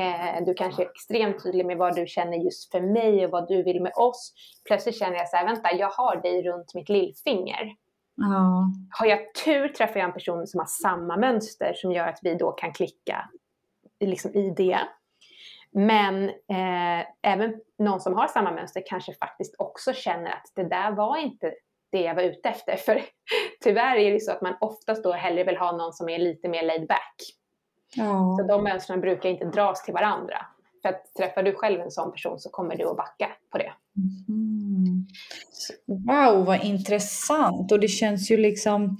[0.00, 3.48] Eh, du kanske är extremt tydlig med vad du känner just för mig och vad
[3.48, 4.32] du vill med oss.
[4.66, 7.74] Plötsligt känner jag så här, vänta, jag har dig runt mitt lillfinger.
[8.16, 8.72] Ja.
[8.90, 12.34] Har jag tur träffar jag en person som har samma mönster som gör att vi
[12.34, 13.30] då kan klicka
[14.00, 14.78] liksom i det.
[15.72, 20.92] Men eh, även någon som har samma mönster kanske faktiskt också känner att det där
[20.92, 21.52] var inte
[21.92, 22.76] det jag var ute efter.
[22.76, 23.02] För
[23.60, 26.48] tyvärr är det så att man oftast då hellre vill ha någon som är lite
[26.48, 27.14] mer laid back.
[27.96, 28.36] Ja.
[28.38, 30.46] Så de mönstren brukar inte dras till varandra.
[30.82, 33.72] För att träffar du själv en sån person så kommer du att backa på det.
[34.28, 34.59] Mm.
[35.86, 37.72] Wow, vad intressant.
[37.72, 38.98] Och det känns ju liksom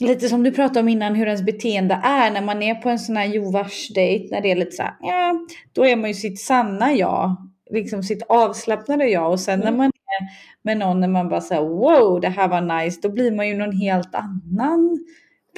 [0.00, 2.98] lite som du pratade om innan hur ens beteende är när man är på en
[2.98, 4.28] sån här jovars-dejt.
[4.30, 7.36] När det är lite så här, ja, då är man ju sitt sanna jag.
[7.70, 9.30] Liksom sitt avslappnade jag.
[9.30, 9.64] Och sen mm.
[9.64, 10.28] när man är
[10.62, 13.00] med någon när man bara säger wow, det här var nice.
[13.02, 15.04] Då blir man ju någon helt annan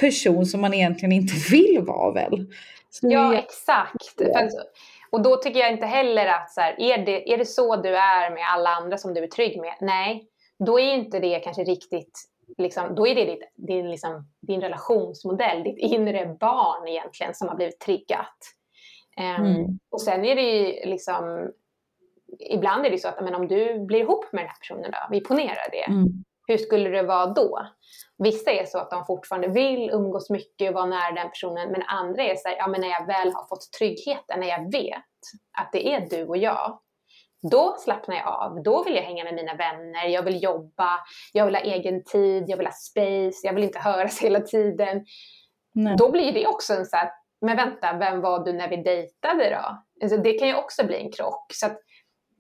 [0.01, 2.47] person som man egentligen inte vill vara väl.
[2.91, 4.15] Så ja, exakt.
[4.19, 4.49] Ja.
[5.13, 7.97] Och då tycker jag inte heller att så här, är, det, är det så du
[7.97, 9.75] är med alla andra som du är trygg med?
[9.81, 12.19] Nej, då är inte det kanske riktigt,
[12.59, 17.57] liksom, då är det ditt, din, liksom, din relationsmodell, ditt inre barn egentligen som har
[17.57, 18.37] blivit triggat.
[19.21, 19.79] Um, mm.
[19.91, 21.53] Och sen är det ju liksom,
[22.39, 24.99] ibland är det så att men om du blir ihop med den här personen då,
[25.11, 25.85] vi ponerar det.
[25.85, 26.25] Mm.
[26.47, 27.67] Hur skulle det vara då?
[28.19, 31.71] Vissa är så att de fortfarande vill umgås mycket och vara nära den personen.
[31.71, 34.73] Men andra är så här, ja men när jag väl har fått tryggheten, när jag
[34.73, 35.03] vet
[35.59, 36.79] att det är du och jag.
[37.51, 38.63] Då slappnar jag av.
[38.63, 40.07] Då vill jag hänga med mina vänner.
[40.07, 40.99] Jag vill jobba.
[41.33, 42.45] Jag vill ha egen tid.
[42.47, 43.47] Jag vill ha space.
[43.47, 45.05] Jag vill inte höras hela tiden.
[45.75, 45.97] Nej.
[45.99, 49.51] Då blir det också en så här, men vänta, vem var du när vi dejtade
[49.51, 49.83] då?
[50.05, 51.47] Alltså det kan ju också bli en krock.
[51.53, 51.79] Så att,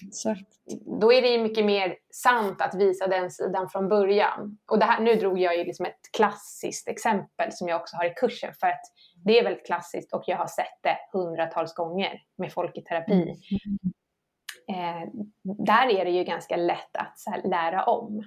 [0.06, 0.48] Exakt.
[1.00, 4.58] Då är det ju mycket mer sant att visa den sidan från början.
[4.70, 8.04] Och det här, nu drog jag ju liksom ett klassiskt exempel som jag också har
[8.04, 8.82] i kursen för att
[9.24, 13.12] det är väldigt klassiskt och jag har sett det hundratals gånger med folk i terapi.
[13.12, 13.36] Mm.
[14.68, 15.08] Eh,
[15.66, 18.22] där är det ju ganska lätt att lära om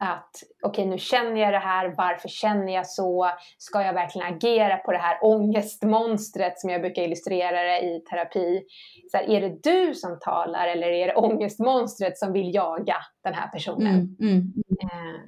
[0.00, 0.30] att
[0.62, 3.30] okej, okay, nu känner jag det här, varför känner jag så?
[3.58, 8.62] Ska jag verkligen agera på det här ångestmonstret som jag brukar illustrera det i terapi?
[9.10, 13.34] Så här, är det du som talar eller är det ångestmonstret som vill jaga den
[13.34, 14.16] här personen?
[14.20, 15.20] Mm, mm, eh,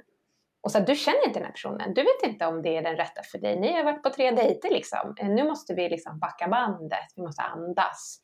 [0.63, 2.81] och så här, du känner inte den här personen, du vet inte om det är
[2.81, 3.59] den rätta för dig.
[3.59, 5.15] Ni har varit på tre dejter liksom.
[5.17, 8.21] Eh, nu måste vi liksom backa bandet, vi måste andas.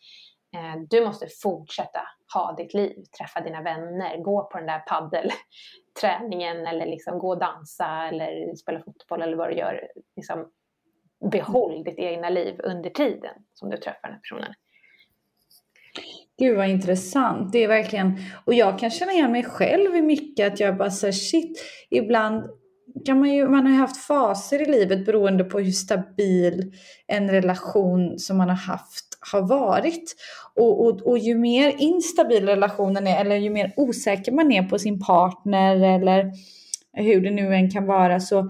[0.57, 1.99] Eh, du måste fortsätta
[2.33, 7.39] ha ditt liv, träffa dina vänner, gå på den där paddelträningen eller liksom gå och
[7.39, 9.87] dansa eller spela fotboll eller vad du gör.
[10.15, 10.51] Liksom,
[11.31, 14.53] behåll ditt egna liv under tiden som du träffar den här personen.
[16.39, 17.51] Gud vad intressant.
[17.51, 20.91] Det är verkligen, och jag kan känna igen mig själv i mycket att jag bara
[20.91, 22.49] säger shit, ibland
[23.05, 26.73] kan man ju, man har ju haft faser i livet beroende på hur stabil
[27.07, 30.15] en relation som man har haft har varit.
[30.55, 34.79] Och, och, och ju mer instabil relationen är, eller ju mer osäker man är på
[34.79, 36.31] sin partner eller
[36.93, 38.49] hur det nu än kan vara, så,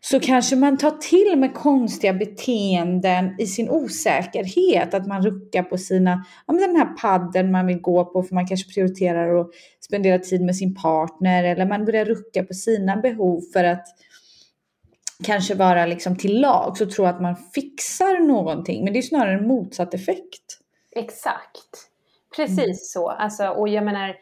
[0.00, 4.94] så kanske man tar till med konstiga beteenden i sin osäkerhet.
[4.94, 8.34] Att man ruckar på sina, ja men den här padden man vill gå på för
[8.34, 11.44] man kanske prioriterar att spendera tid med sin partner.
[11.44, 13.86] Eller man börjar rucka på sina behov för att
[15.24, 18.84] kanske vara liksom till lag så tror att man fixar någonting.
[18.84, 20.58] Men det är snarare en motsatt effekt.
[20.96, 21.90] Exakt.
[22.36, 22.74] Precis mm.
[22.74, 23.08] så.
[23.08, 24.16] Alltså, och jag menar,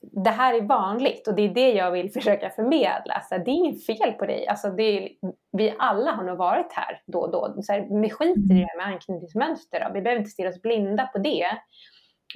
[0.00, 3.14] det här är vanligt och det är det jag vill försöka förmedla.
[3.14, 4.46] Alltså, det är inget fel på dig.
[4.46, 5.08] Alltså, det är,
[5.52, 7.62] vi alla har nog varit här då och då.
[7.62, 9.80] Så här, vi skiter i det här med anknytningsmönster.
[9.80, 9.94] Då.
[9.94, 11.46] Vi behöver inte stirra oss blinda på det.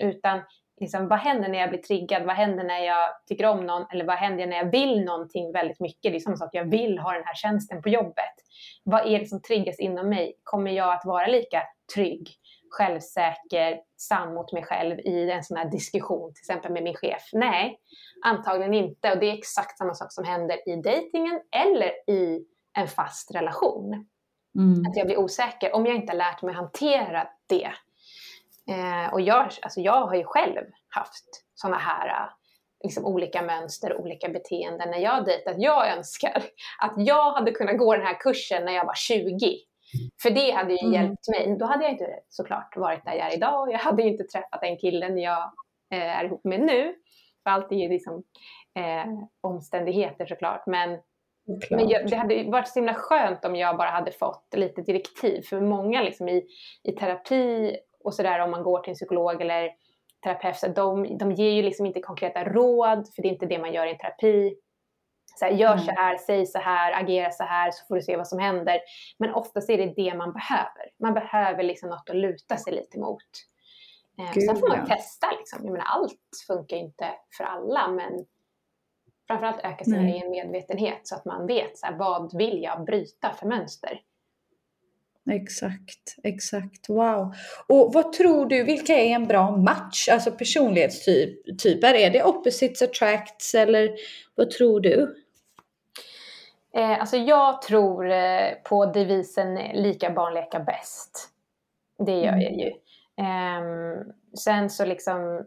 [0.02, 0.40] Utan
[0.80, 2.22] liksom, vad händer när jag blir triggad?
[2.22, 3.86] Vad händer när jag tycker om någon?
[3.92, 6.12] Eller vad händer när jag vill någonting väldigt mycket?
[6.12, 8.34] Det är samma sak, jag vill ha den här tjänsten på jobbet.
[8.84, 10.34] Vad är det som triggas inom mig?
[10.42, 11.62] Kommer jag att vara lika
[11.94, 12.28] trygg,
[12.70, 17.22] självsäker, sann mot mig själv i en sån här diskussion, till exempel med min chef?
[17.32, 17.80] Nej,
[18.24, 19.12] antagligen inte.
[19.12, 22.44] Och det är exakt samma sak som händer i dejtingen eller i
[22.78, 24.06] en fast relation.
[24.58, 24.86] Mm.
[24.86, 27.70] Att jag blir osäker om jag inte har lärt mig hantera det
[28.68, 32.28] Eh, och jag, alltså jag har ju själv haft sådana här eh,
[32.84, 35.54] liksom olika mönster och olika beteenden när jag dejtat.
[35.58, 36.42] Jag önskar
[36.82, 39.58] att jag hade kunnat gå den här kursen när jag var 20.
[40.22, 40.92] För det hade ju mm.
[40.92, 41.56] hjälpt mig.
[41.58, 43.72] Då hade jag inte såklart varit där jag är idag.
[43.72, 45.52] Jag hade inte träffat den killen jag
[45.94, 46.94] eh, är ihop med nu.
[47.42, 48.22] För allt är ju liksom
[48.78, 50.66] eh, omständigheter såklart.
[50.66, 50.98] Men
[51.70, 55.42] men jag, det hade varit så himla skönt om jag bara hade fått lite direktiv.
[55.42, 56.46] För många liksom i,
[56.82, 59.70] i terapi och sådär om man går till en psykolog eller
[60.24, 63.58] terapeut, så de, de ger ju liksom inte konkreta råd, för det är inte det
[63.58, 64.54] man gör i en terapi.
[65.38, 65.84] Så här, gör mm.
[65.84, 68.80] så här, säg så här, agera så här, så får du se vad som händer.
[69.18, 70.90] Men oftast är det det man behöver.
[71.02, 73.22] Man behöver liksom något att luta sig lite mot.
[74.18, 74.96] Eh, Gud, Sen får man ja.
[74.96, 75.30] testa.
[75.38, 75.58] Liksom.
[75.62, 78.26] Jag menar, allt funkar inte för alla, men
[79.26, 83.32] framförallt öka sin egen medvetenhet så att man vet så här, vad vill jag bryta
[83.32, 84.00] för mönster.
[85.30, 86.88] Exakt, exakt.
[86.88, 87.34] Wow.
[87.66, 90.08] Och vad tror du, vilka är en bra match?
[90.08, 93.90] Alltså personlighetstyper, är det opposites attracts eller
[94.34, 95.16] vad tror du?
[96.74, 101.28] Eh, alltså jag tror eh, på devisen lika barn leka bäst.
[102.06, 102.68] Det gör jag ju.
[103.16, 104.02] Eh,
[104.44, 105.44] sen så liksom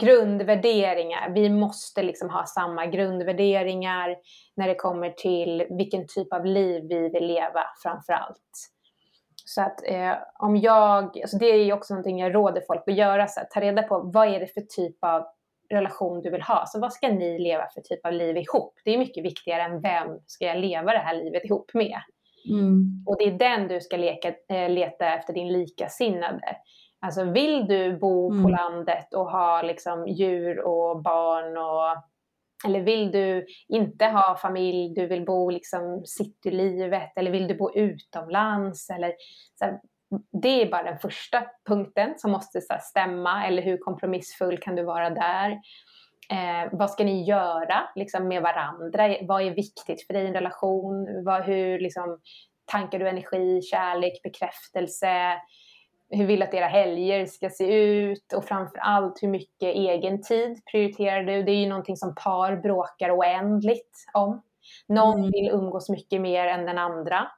[0.00, 1.30] grundvärderingar.
[1.30, 4.16] Vi måste liksom ha samma grundvärderingar
[4.54, 8.71] när det kommer till vilken typ av liv vi vill leva framför allt.
[9.44, 12.94] Så att eh, om jag, alltså det är ju också någonting jag råder folk att
[12.94, 15.24] göra, så här, ta reda på vad är det för typ av
[15.70, 16.64] relation du vill ha.
[16.66, 18.74] Så vad ska ni leva för typ av liv ihop?
[18.84, 22.00] Det är mycket viktigare än vem ska jag leva det här livet ihop med?
[22.50, 23.04] Mm.
[23.06, 26.56] Och det är den du ska leka, äh, leta efter din likasinnade.
[27.00, 28.42] Alltså vill du bo mm.
[28.42, 32.02] på landet och ha liksom djur och barn och
[32.64, 37.74] eller vill du inte ha familj, du vill bo liksom citylivet eller vill du bo
[37.74, 38.90] utomlands?
[38.90, 39.14] Eller,
[39.58, 39.80] så här,
[40.42, 44.76] det är bara den första punkten som måste så här, stämma, eller hur kompromissfull kan
[44.76, 45.50] du vara där?
[46.30, 49.16] Eh, vad ska ni göra liksom, med varandra?
[49.22, 51.24] Vad är viktigt för dig i en relation?
[51.24, 52.18] Vad, hur liksom,
[52.64, 55.32] tankar du energi, kärlek, bekräftelse?
[56.14, 58.32] Hur vill att era helger ska se ut?
[58.36, 61.42] Och framför allt hur mycket egen tid prioriterar du?
[61.42, 64.42] Det är ju någonting som par bråkar oändligt om.
[64.88, 65.30] Någon mm.
[65.30, 67.28] vill umgås mycket mer än den andra.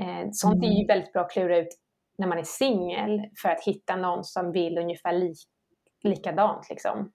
[0.00, 0.86] Eh, sånt är ju mm.
[0.86, 1.68] väldigt bra att klura ut
[2.18, 5.34] när man är singel för att hitta någon som vill ungefär li
[6.02, 6.70] likadant.
[6.70, 7.12] Liksom.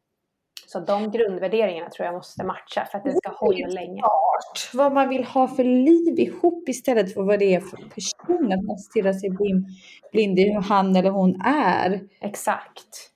[0.67, 3.99] Så de grundvärderingarna tror jag måste matcha för att det ska hålla länge.
[3.99, 4.69] Klart.
[4.73, 8.53] Vad man vill ha för liv ihop istället för vad det är för person.
[8.53, 9.65] Att man stirrar sig blind,
[10.11, 12.01] blind i hur han eller hon är.
[12.21, 13.11] Exakt.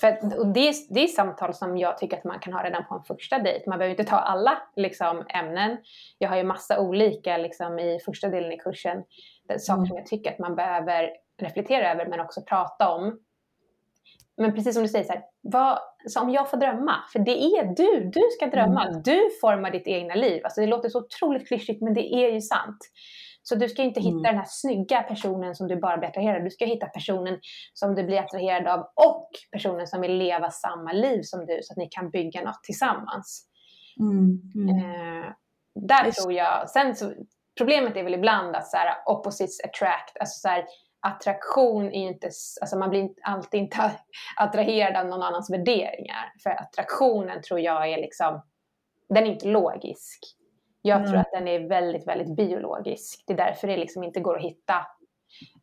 [0.00, 2.94] För, och det, det är samtal som jag tycker att man kan ha redan på
[2.94, 3.70] en första dejt.
[3.70, 5.76] Man behöver inte ta alla liksom, ämnen.
[6.18, 9.02] Jag har ju massa olika liksom, i första delen i kursen.
[9.58, 9.86] Saker mm.
[9.86, 11.10] som jag tycker att man behöver
[11.42, 13.18] reflektera över men också prata om.
[14.36, 17.42] Men precis som du säger, så, här, vad, så om jag får drömma, för det
[17.42, 19.02] är du, du ska drömma, mm.
[19.02, 20.40] du formar ditt egna liv.
[20.44, 22.78] Alltså det låter så otroligt klyschigt men det är ju sant.
[23.42, 24.22] Så du ska inte hitta mm.
[24.22, 26.44] den här snygga personen som du bara blir attraherad av.
[26.44, 27.38] Du ska hitta personen
[27.74, 31.72] som du blir attraherad av och personen som vill leva samma liv som du så
[31.72, 33.48] att ni kan bygga något tillsammans.
[34.00, 34.40] Mm.
[34.54, 34.76] Mm.
[34.76, 35.32] Eh,
[35.74, 36.22] där Just.
[36.22, 37.12] tror jag, sen så,
[37.58, 40.64] problemet är väl ibland att så här, opposites attract, alltså så här,
[41.02, 42.26] attraktion är inte,
[42.60, 43.76] alltså man blir alltid inte
[44.36, 46.32] attraherad av någon annans värderingar.
[46.42, 48.42] För attraktionen tror jag är liksom,
[49.08, 50.18] den är inte logisk.
[50.82, 51.10] Jag mm.
[51.10, 53.24] tror att den är väldigt, väldigt biologisk.
[53.26, 54.86] Det är därför det liksom inte går att hitta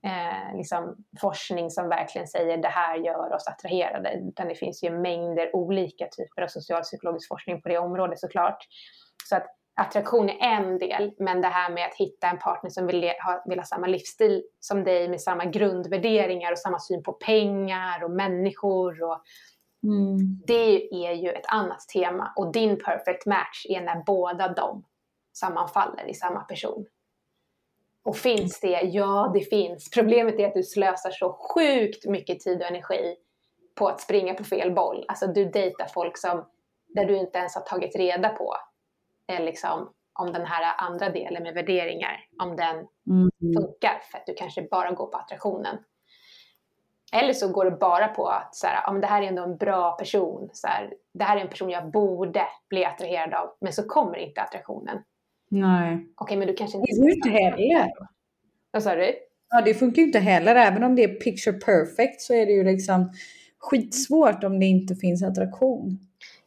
[0.05, 4.13] eh, liksom forskning som verkligen säger det här gör oss attraherade.
[4.13, 8.57] Utan det finns ju mängder olika typer av socialpsykologisk forskning på det området såklart.
[9.29, 12.87] Så att attraktion är en del, men det här med att hitta en partner som
[12.87, 17.13] vill ha, vill ha samma livsstil som dig med samma grundvärderingar och samma syn på
[17.13, 19.23] pengar och människor och
[19.83, 20.41] Mm.
[20.47, 24.83] Det är ju ett annat tema och din perfect match är när båda de
[25.33, 26.85] sammanfaller i samma person.
[28.03, 28.81] Och finns det?
[28.81, 29.89] Ja, det finns.
[29.89, 33.15] Problemet är att du slösar så sjukt mycket tid och energi
[33.75, 35.05] på att springa på fel boll.
[35.07, 36.45] Alltså du dejtar folk som,
[36.87, 38.55] där du inte ens har tagit reda på
[39.39, 43.29] liksom, om den här andra delen med värderingar, om den mm.
[43.55, 45.77] funkar för att du kanske bara går på attraktionen.
[47.13, 49.57] Eller så går det bara på att så här, om det här är ändå en
[49.57, 53.73] bra person, så här, det här är en person jag borde bli attraherad av, men
[53.73, 54.97] så kommer inte attraktionen.
[55.49, 55.93] Nej.
[55.93, 56.91] Okej, okay, men du kanske inte...
[56.91, 57.91] Det funkar inte heller.
[58.71, 59.13] Vad sa du?
[59.49, 60.55] Ja, det funkar ju inte heller.
[60.55, 63.11] Även om det är picture perfect så är det ju liksom
[63.59, 65.99] skitsvårt om det inte finns attraktion.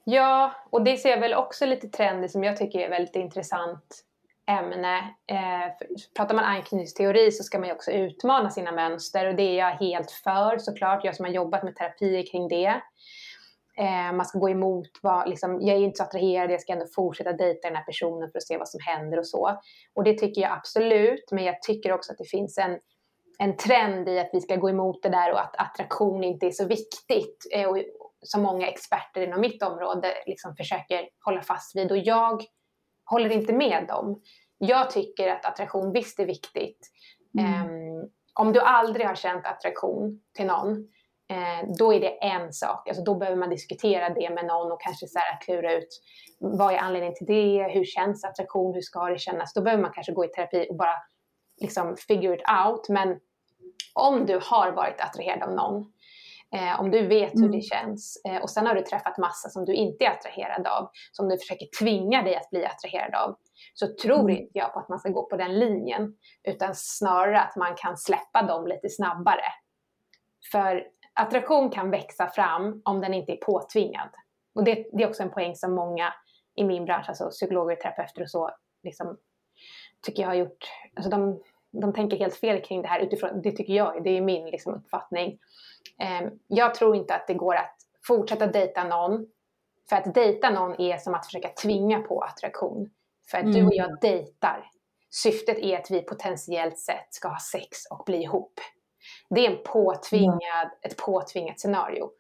[0.05, 4.05] Ja, och det ser jag väl också lite trender som jag tycker är väldigt intressant
[4.47, 4.99] ämne.
[5.27, 5.87] Eh,
[6.17, 9.71] pratar man anknytningsteori så ska man ju också utmana sina mönster och det är jag
[9.71, 11.05] helt för såklart.
[11.05, 12.81] Jag som har jobbat med terapier kring det.
[13.79, 16.87] Eh, man ska gå emot vad, liksom, jag är inte så attraherad, jag ska ändå
[16.95, 19.61] fortsätta dejta den här personen för att se vad som händer och så.
[19.95, 22.79] Och det tycker jag absolut, men jag tycker också att det finns en,
[23.39, 26.51] en trend i att vi ska gå emot det där och att attraktion inte är
[26.51, 27.47] så viktigt.
[27.55, 27.79] Eh, och,
[28.23, 31.93] som många experter inom mitt område liksom försöker hålla fast vid.
[31.93, 32.43] Och jag
[33.05, 34.23] håller inte med dem.
[34.59, 36.91] Jag tycker att attraktion visst är viktigt.
[37.39, 37.71] Mm.
[37.71, 40.71] Um, om du aldrig har känt attraktion till någon,
[41.31, 42.89] eh, då är det en sak.
[42.89, 45.89] Alltså då behöver man diskutera det med någon och kanske så här klura ut
[46.39, 47.69] vad är anledningen till det?
[47.73, 48.75] Hur känns attraktion?
[48.75, 49.53] Hur ska det kännas?
[49.55, 50.97] Då behöver man kanske gå i terapi och bara
[51.63, 52.89] liksom figure it out.
[52.89, 53.21] Men
[53.95, 55.93] om du har varit attraherad av någon,
[56.55, 57.53] eh, om du vet hur mm.
[57.53, 60.91] det känns eh, och sen har du träffat massa som du inte är attraherad av,
[61.13, 63.37] som du försöker tvinga dig att bli attraherad av,
[63.75, 64.37] så tror mm.
[64.37, 67.97] inte jag på att man ska gå på den linjen, utan snarare att man kan
[67.97, 69.45] släppa dem lite snabbare.
[70.53, 74.09] För attraktion kan växa fram om den inte är påtvingad.
[74.55, 76.15] Och det, det är också en poäng som många
[76.55, 78.51] i min bransch, alltså psykologer, terapeuter och så,
[78.83, 79.17] liksom,
[80.03, 81.43] tycker jag har gjort, alltså de,
[81.73, 84.75] de tänker helt fel kring det här utifrån, det tycker jag, det är min liksom,
[84.75, 85.39] uppfattning.
[86.23, 89.27] Um, jag tror inte att det går att fortsätta dejta någon,
[89.89, 92.91] för att dejta någon är som att försöka tvinga på attraktion.
[93.31, 93.55] För att mm.
[93.55, 94.71] du och jag dejtar.
[95.11, 98.61] Syftet är att vi potentiellt sett ska ha sex och bli ihop.
[99.31, 100.79] Det är en påtvingad, mm.
[100.83, 102.11] ett påtvingat scenario.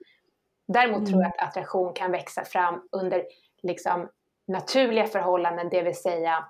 [0.68, 1.10] Däremot mm.
[1.10, 3.24] tror jag att attraktion kan växa fram under
[3.62, 4.08] liksom,
[4.46, 6.44] naturliga förhållanden, det vill säga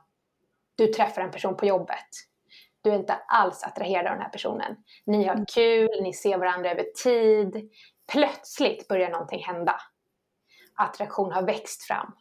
[0.74, 2.08] du träffar en person på jobbet.
[2.82, 4.76] Du är inte alls attraherad av den här personen.
[5.06, 5.46] Ni har mm.
[5.54, 7.70] kul, ni ser varandra över tid.
[8.12, 9.76] Plötsligt börjar någonting hända.
[10.74, 12.14] Attraktion har växt fram.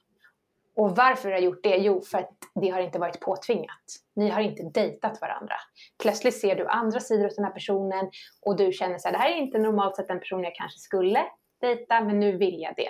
[0.76, 1.78] Och varför har jag gjort det?
[1.78, 3.84] Jo, för att det har inte varit påtvingat.
[4.16, 5.56] Ni har inte dejtat varandra.
[6.02, 9.20] Plötsligt ser du andra sidor hos den här personen och du känner så här, det
[9.20, 11.26] här är inte normalt sett en person jag kanske skulle
[11.62, 12.90] dejta, men nu vill jag det.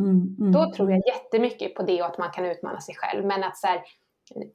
[0.00, 3.26] Mm, mm, Då tror jag jättemycket på det och att man kan utmana sig själv.
[3.26, 3.82] Men att så här,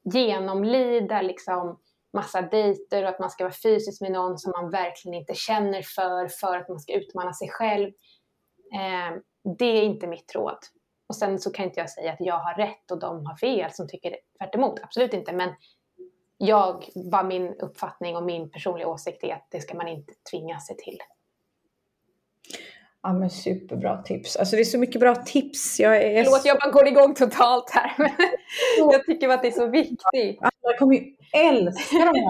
[0.04, 1.80] genomlida liksom
[2.14, 5.82] massa dejter och att man ska vara fysisk med någon som man verkligen inte känner
[5.82, 7.88] för, för att man ska utmana sig själv.
[8.74, 9.18] Eh,
[9.57, 10.57] det är inte mitt råd.
[11.07, 13.72] Och sen så kan inte jag säga att jag har rätt och de har fel
[13.72, 14.80] som tycker tvärt emot.
[14.84, 15.34] Absolut inte.
[15.34, 15.49] Men
[16.38, 20.59] jag, vad min uppfattning och min personliga åsikt är att det ska man inte tvinga
[20.59, 20.97] sig till.
[23.03, 24.36] Ja men superbra tips.
[24.36, 25.80] Alltså det är så mycket bra tips.
[25.80, 26.24] Jag är...
[26.24, 27.93] Förlåt, jag bara går igång totalt här.
[28.78, 30.39] jag tycker att det är så viktigt.
[30.64, 31.01] Alla kommer ju
[31.34, 32.30] älska de här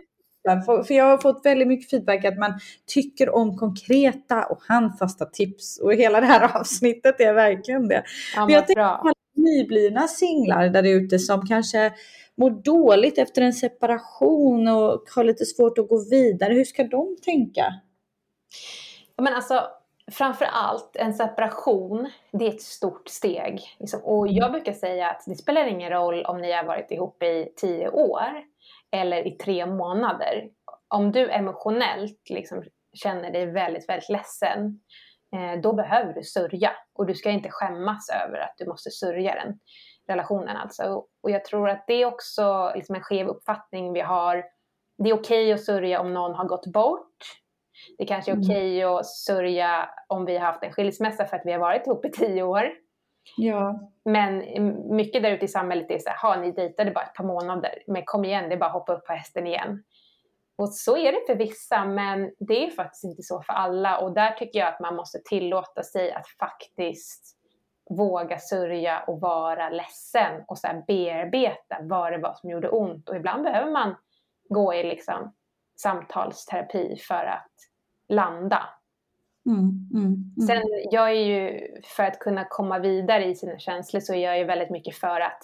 [0.83, 5.79] för jag har fått väldigt mycket feedback att man tycker om konkreta och handfasta tips.
[5.79, 8.03] Och hela det här avsnittet är verkligen det.
[8.35, 11.93] Ja, jag tänker på nyblivna singlar där ute som kanske
[12.37, 16.53] mår dåligt efter en separation och har lite svårt att gå vidare.
[16.53, 17.65] Hur ska de tänka?
[19.21, 19.67] men alltså,
[20.11, 23.61] framför allt en separation, det är ett stort steg.
[23.79, 27.23] Liksom, och jag brukar säga att det spelar ingen roll om ni har varit ihop
[27.23, 28.43] i tio år
[28.91, 30.49] eller i tre månader.
[30.87, 34.79] Om du emotionellt liksom känner dig väldigt, väldigt ledsen,
[35.35, 36.71] eh, då behöver du sörja.
[36.93, 39.59] Och du ska inte skämmas över att du måste sörja den
[40.07, 40.57] relationen.
[40.57, 41.05] Alltså.
[41.23, 44.43] Och jag tror att det är också liksom en skev uppfattning vi har.
[44.97, 47.17] Det är okej okay att sörja om någon har gått bort.
[47.97, 48.45] Det kanske är mm.
[48.45, 51.87] okej okay att sörja om vi har haft en skilsmässa för att vi har varit
[51.87, 52.71] ihop i tio år.
[53.37, 53.89] Ja.
[54.05, 54.43] Men
[54.95, 58.05] mycket där ute i samhället är så här, ni dejtade bara ett par månader, men
[58.05, 59.83] kom igen, det är bara att hoppa upp på hästen igen.
[60.55, 63.97] Och så är det för vissa, men det är faktiskt inte så för alla.
[63.97, 67.37] Och där tycker jag att man måste tillåta sig att faktiskt
[67.89, 73.09] våga sörja och vara ledsen och så bearbeta vad det var som gjorde ont.
[73.09, 73.95] Och ibland behöver man
[74.49, 75.33] gå i liksom
[75.81, 77.51] samtalsterapi för att
[78.11, 78.69] landa.
[79.45, 80.05] Mm, mm,
[80.37, 80.47] mm.
[80.47, 84.37] Sen, jag är ju, för att kunna komma vidare i sina känslor så är jag
[84.37, 85.41] ju väldigt mycket för att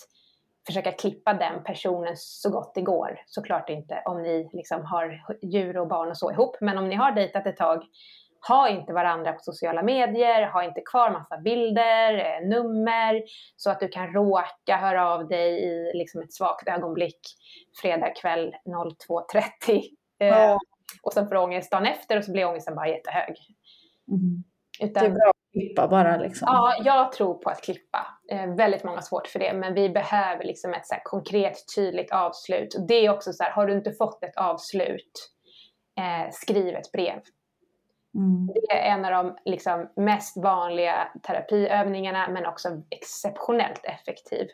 [0.65, 3.19] försöka klippa den personen så gott det går.
[3.25, 6.95] Såklart inte om ni liksom har djur och barn och så ihop, men om ni
[6.95, 7.83] har dejtat ett tag,
[8.47, 13.23] ha inte varandra på sociala medier, ha inte kvar massa bilder, eh, nummer,
[13.55, 17.19] så att du kan råka höra av dig i liksom ett svagt ögonblick
[17.81, 19.83] fredag kväll 02.30.
[20.17, 20.59] Ja.
[21.01, 23.37] Och sen får du ångest dagen efter och så blir ångesten bara jättehög.
[24.07, 24.43] Mm.
[24.81, 26.47] Utan, det är bra att klippa bara liksom.
[26.51, 28.07] Ja, jag tror på att klippa.
[28.31, 32.11] Eh, väldigt många har svårt för det, men vi behöver liksom ett så konkret, tydligt
[32.11, 32.75] avslut.
[32.87, 35.31] Det är också så här, har du inte fått ett avslut,
[35.99, 37.21] eh, skriv ett brev.
[38.15, 38.47] Mm.
[38.47, 44.47] Det är en av de liksom, mest vanliga terapiövningarna, men också exceptionellt effektiv.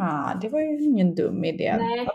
[0.00, 1.76] Ah, det var ju ingen dum idé.
[1.78, 2.08] Nej.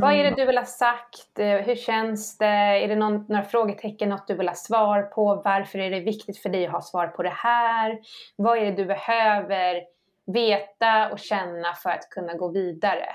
[0.00, 1.38] Vad är det du vill ha sagt?
[1.38, 2.46] Eh, hur känns det?
[2.46, 5.42] Är det någon, några frågetecken, något du vill ha svar på?
[5.44, 8.00] Varför är det viktigt för dig att ha svar på det här?
[8.36, 9.82] Vad är det du behöver
[10.26, 13.06] veta och känna för att kunna gå vidare?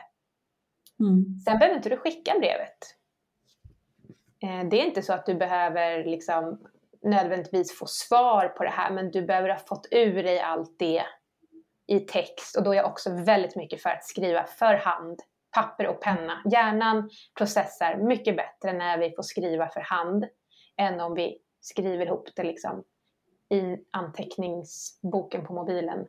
[0.99, 1.39] Mm.
[1.45, 2.78] Sen behöver inte du skicka brevet.
[4.43, 6.59] Eh, det är inte så att du behöver liksom
[7.03, 11.03] nödvändigtvis få svar på det här, men du behöver ha fått ur dig allt det
[11.88, 15.19] i text och då är jag också väldigt mycket för att skriva för hand,
[15.52, 16.41] papper och penna.
[16.52, 20.26] Hjärnan processar mycket bättre när vi får skriva för hand
[20.78, 22.84] än om vi skriver ihop det liksom
[23.49, 26.06] i anteckningsboken på mobilen.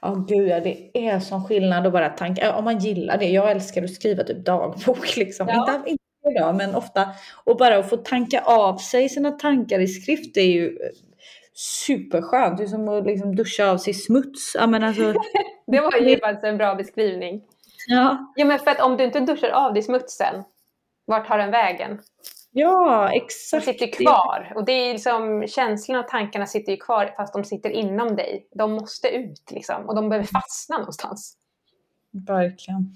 [0.00, 2.56] Ja, oh, gud ja, det är sån skillnad att bara tanka.
[2.56, 3.26] Om man gillar det.
[3.26, 5.48] Jag älskar att skriva typ dagbok liksom.
[5.48, 5.76] Ja.
[5.76, 7.08] Inte, inte idag, men ofta.
[7.44, 10.78] Och bara att få tanka av sig sina tankar i skrift är ju
[11.54, 12.58] superskönt.
[12.58, 14.52] Det är som att liksom duscha av sig smuts.
[14.54, 15.02] Ja, men alltså...
[15.66, 17.42] det var ju faktiskt en bra beskrivning.
[17.86, 18.32] Ja.
[18.36, 20.44] ja, men för att om du inte duschar av dig smutsen,
[21.04, 22.00] vart tar den vägen?
[22.56, 23.66] Ja, exakt.
[23.66, 24.52] Den sitter kvar.
[24.56, 28.48] Och det är liksom, känslorna och tankarna sitter ju kvar fast de sitter inom dig.
[28.54, 31.36] De måste ut liksom och de behöver fastna någonstans.
[32.10, 32.94] Verkligen.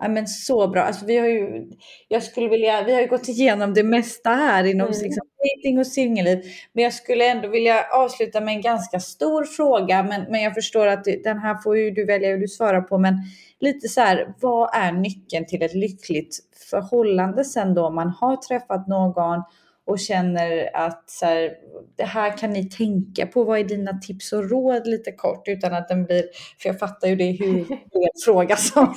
[0.00, 0.82] Ja, men så bra.
[0.82, 1.66] Alltså, vi, har ju,
[2.08, 5.02] jag skulle vilja, vi har ju gått igenom det mesta här inom mm.
[5.02, 6.38] liksom, dating och singelliv.
[6.72, 10.02] Men jag skulle ändå vilja avsluta med en ganska stor fråga.
[10.02, 12.98] Men, men jag förstår att den här får ju du välja hur du svarar på.
[12.98, 13.14] Men
[13.60, 16.38] lite så här, vad är nyckeln till ett lyckligt
[16.70, 19.42] förhållande sen då man har träffat någon
[19.86, 21.52] och känner att så här,
[21.96, 23.44] det här kan ni tänka på.
[23.44, 26.24] Vad är dina tips och råd lite kort utan att den blir,
[26.58, 28.94] för jag fattar ju det är hur fråga som.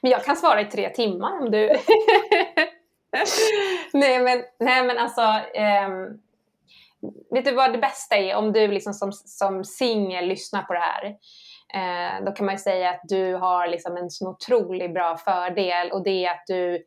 [0.00, 1.66] Men jag kan svara i tre timmar om du...
[3.92, 5.22] nej, men, nej men alltså,
[5.86, 6.20] um,
[7.30, 10.78] vet du vad det bästa är om du liksom som, som singel lyssnar på det
[10.78, 11.16] här?
[11.74, 15.90] eh, då kan man ju säga att du har liksom en så otroligt bra fördel
[15.92, 16.84] och det är att du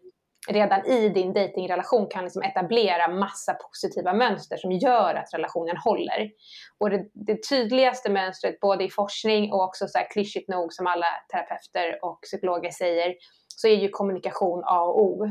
[0.47, 6.29] redan i din datingrelation kan liksom etablera massa positiva mönster som gör att relationen håller.
[6.77, 10.87] Och det, det tydligaste mönstret både i forskning och också så här klyschigt nog som
[10.87, 13.15] alla terapeuter och psykologer säger
[13.47, 15.27] så är ju kommunikation A och O.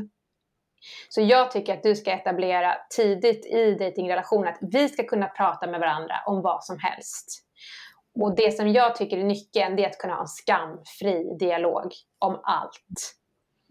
[1.09, 5.67] Så jag tycker att du ska etablera tidigt i datingrelationen att vi ska kunna prata
[5.67, 7.43] med varandra om vad som helst.
[8.21, 11.91] Och det som jag tycker är nyckeln, det är att kunna ha en skamfri dialog
[12.19, 13.13] om allt.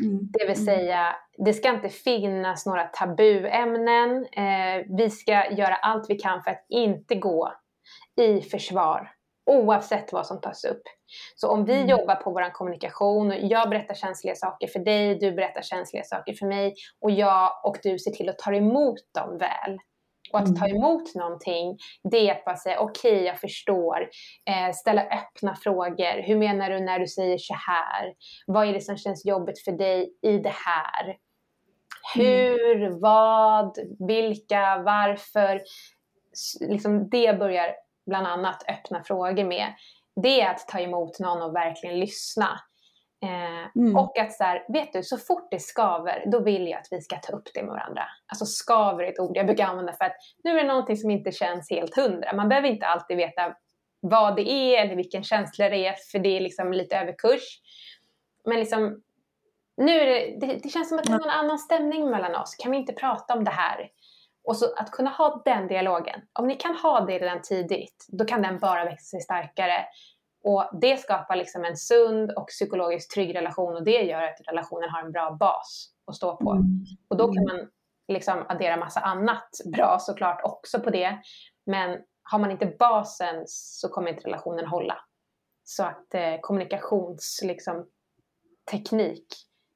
[0.03, 0.29] Mm.
[0.33, 4.27] Det vill säga, det ska inte finnas några tabuämnen.
[4.33, 7.53] Eh, vi ska göra allt vi kan för att inte gå
[8.21, 9.11] i försvar,
[9.51, 10.83] oavsett vad som tas upp.
[11.37, 11.89] Så om vi mm.
[11.89, 16.33] jobbar på vår kommunikation, och jag berättar känsliga saker för dig, du berättar känsliga saker
[16.33, 19.79] för mig och jag och du ser till att ta emot dem väl.
[20.33, 20.77] Och att ta mm.
[20.77, 21.79] emot någonting,
[22.11, 24.09] det är att bara säga okej, okay, jag förstår.
[24.51, 26.23] Eh, ställa öppna frågor.
[26.23, 28.15] Hur menar du när du säger så här?
[28.47, 31.05] Vad är det som känns jobbigt för dig i det här?
[31.05, 31.17] Mm.
[32.15, 35.61] Hur, vad, vilka, varför?
[36.61, 37.75] Liksom det börjar
[38.07, 39.75] bland annat öppna frågor med.
[40.23, 42.61] Det är att ta emot någon och verkligen lyssna.
[43.23, 43.97] Eh, mm.
[43.97, 47.01] Och att så här, vet du, så fort det skaver, då vill jag att vi
[47.01, 48.03] ska ta upp det med varandra.
[48.27, 51.11] Alltså skaver är ett ord jag brukar använda för att nu är det någonting som
[51.11, 52.37] inte känns helt hundra.
[52.37, 53.55] Man behöver inte alltid veta
[54.01, 57.61] vad det är eller vilken känsla det är, för det är liksom lite överkurs.
[58.45, 59.03] Men liksom,
[59.77, 62.55] nu det, det, det känns som att det är någon annan stämning mellan oss.
[62.55, 63.91] Kan vi inte prata om det här?
[64.45, 66.21] Och så att kunna ha den dialogen.
[66.33, 69.85] Om ni kan ha det redan tidigt, då kan den bara växa sig starkare.
[70.47, 74.91] Och det skapar liksom en sund och psykologiskt trygg relation och det gör att relationen
[74.91, 76.51] har en bra bas att stå på.
[76.51, 76.65] Mm.
[77.09, 77.69] Och då kan man
[78.09, 81.19] liksom addera massa annat bra såklart också på det.
[81.65, 84.99] Men har man inte basen så kommer inte relationen hålla.
[85.65, 87.87] Så att eh, kommunikationsteknik, liksom,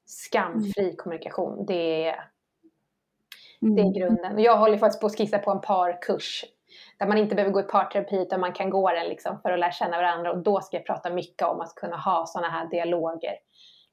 [0.06, 0.96] skamfri mm.
[0.96, 2.30] kommunikation, det är,
[3.60, 3.92] det är mm.
[3.92, 4.34] grunden.
[4.34, 6.44] Och jag håller faktiskt på att skissa på en parkurs
[7.00, 9.58] där man inte behöver gå i parterapi utan man kan gå den liksom för att
[9.58, 10.32] lära känna varandra.
[10.32, 13.34] Och då ska jag prata mycket om att kunna ha sådana här dialoger.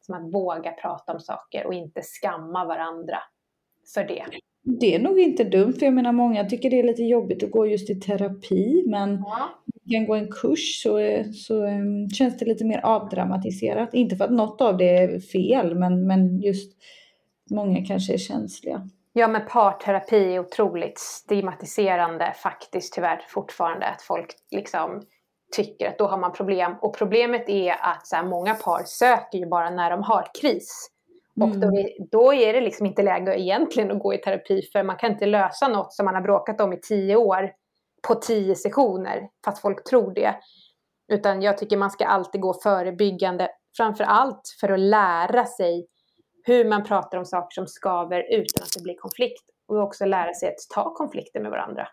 [0.01, 3.17] Som att våga prata om saker och inte skamma varandra
[3.93, 4.25] för det.
[4.63, 7.51] Det är nog inte dumt, för jag menar många tycker det är lite jobbigt att
[7.51, 9.49] gå just i terapi, men ja.
[9.91, 13.93] kan gå en kurs så, så um, känns det lite mer avdramatiserat.
[13.93, 16.77] Inte för att något av det är fel, men, men just
[17.49, 18.89] många kanske är känsliga.
[19.19, 23.85] Ja, men parterapi är otroligt stigmatiserande faktiskt tyvärr fortfarande.
[23.87, 25.01] Att folk liksom
[25.55, 26.75] tycker att då har man problem.
[26.81, 30.89] Och problemet är att så här, många par söker ju bara när de har kris.
[31.37, 31.49] Mm.
[31.49, 34.83] Och då är, då är det liksom inte läge egentligen att gå i terapi för
[34.83, 37.51] man kan inte lösa något som man har bråkat om i tio år
[38.07, 40.35] på tio sessioner, fast folk tror det.
[41.13, 45.87] Utan jag tycker man ska alltid gå förebyggande, framför allt för att lära sig
[46.47, 49.43] hur man pratar om saker som skaver utan att det blir konflikt.
[49.67, 51.87] Och också lära sig att ta konflikter med varandra.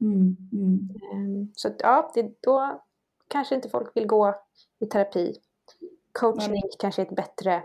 [0.00, 0.88] Mm, mm.
[1.12, 2.82] Ehm, så att, ja, det, då
[3.28, 4.34] kanske inte folk vill gå
[4.80, 5.34] i terapi.
[6.12, 6.62] Coaching mm.
[6.78, 7.62] kanske är ett bättre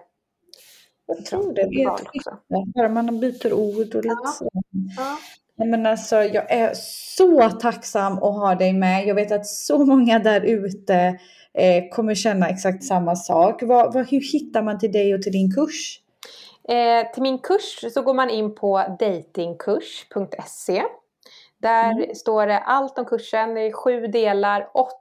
[1.07, 1.67] jag tror det.
[1.69, 2.38] det är också.
[2.75, 4.31] Bara man byter ord och lite ja.
[4.31, 4.49] så.
[4.97, 5.17] Ja.
[5.65, 6.71] Men alltså, jag är
[7.17, 9.07] så tacksam att ha dig med.
[9.07, 11.19] Jag vet att så många där ute
[11.53, 13.63] eh, kommer känna exakt samma sak.
[13.63, 16.01] Vad, vad, hur hittar man till dig och till din kurs?
[16.68, 20.84] Eh, till min kurs så går man in på datingkurs.se.
[21.61, 22.15] Där mm.
[22.15, 23.53] står det allt om kursen.
[23.53, 24.91] Det är sju delar, 80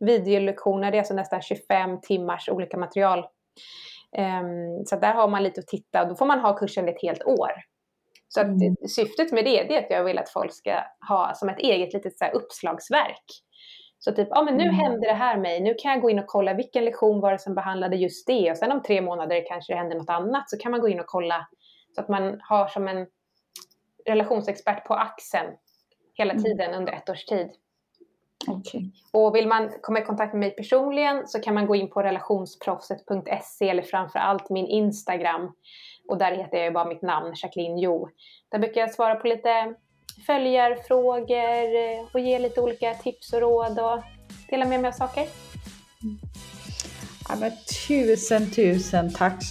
[0.00, 0.90] videolektioner.
[0.90, 3.18] Det är alltså nästan 25 timmars olika material.
[4.16, 4.42] Eh,
[4.86, 6.04] så där har man lite att titta.
[6.04, 7.52] Då får man ha kursen ett helt år.
[8.28, 8.76] Så att mm.
[8.88, 11.92] syftet med det, det är att jag vill att folk ska ha som ett eget
[11.92, 13.24] litet så uppslagsverk.
[14.02, 14.74] Så typ, ja men nu mm.
[14.74, 17.38] händer det här mig, nu kan jag gå in och kolla vilken lektion var det
[17.38, 20.58] som behandlade just det och sen om tre månader kanske det händer något annat så
[20.58, 21.46] kan man gå in och kolla
[21.94, 23.06] så att man har som en
[24.06, 25.56] relationsexpert på axeln
[26.14, 26.44] hela mm.
[26.44, 27.50] tiden under ett års tid.
[28.48, 28.90] Okay.
[29.12, 32.02] Och vill man komma i kontakt med mig personligen så kan man gå in på
[32.02, 35.52] relationsproffset.se eller framförallt min Instagram.
[36.08, 38.08] Och där heter jag bara mitt namn, Jacqueline Jo.
[38.48, 39.74] Där brukar jag svara på lite
[40.26, 44.02] följarfrågor eh, och ge lite olika tips och råd och
[44.50, 45.26] dela med mig av saker.
[47.28, 47.52] Ja, men
[47.88, 49.42] tusen, tusen tack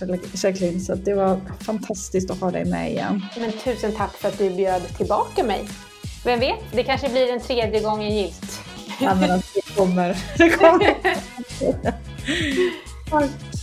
[0.44, 3.26] Jacqueline, så det var fantastiskt att ha dig med igen.
[3.40, 5.68] Men tusen tack för att du bjöd tillbaka mig.
[6.26, 8.60] Vem vet, det kanske blir en tredje gången gilt.
[9.02, 10.18] Ja, men det kommer.
[10.38, 10.96] Det kommer.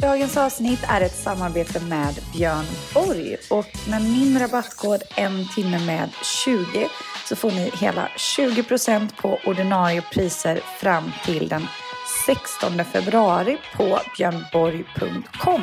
[0.00, 6.10] Dagens avsnitt är ett samarbete med Björn Borg och med min rabattkod en timme med
[6.44, 6.88] 20
[7.28, 11.66] så får ni hela 20% på ordinarie priser fram till den
[12.26, 15.62] 16 februari på björnborg.com.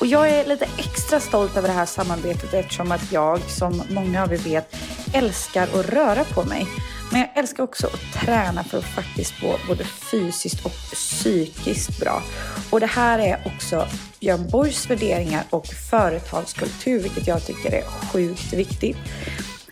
[0.00, 4.22] Och jag är lite extra stolt över det här samarbetet eftersom att jag, som många
[4.22, 4.76] av er vet,
[5.14, 6.66] älskar att röra på mig.
[7.10, 12.22] Men jag älskar också att träna för att faktiskt må både fysiskt och psykiskt bra.
[12.70, 13.86] Och det här är också
[14.20, 18.96] Björn Borgs värderingar och företagskultur, vilket jag tycker är sjukt viktigt.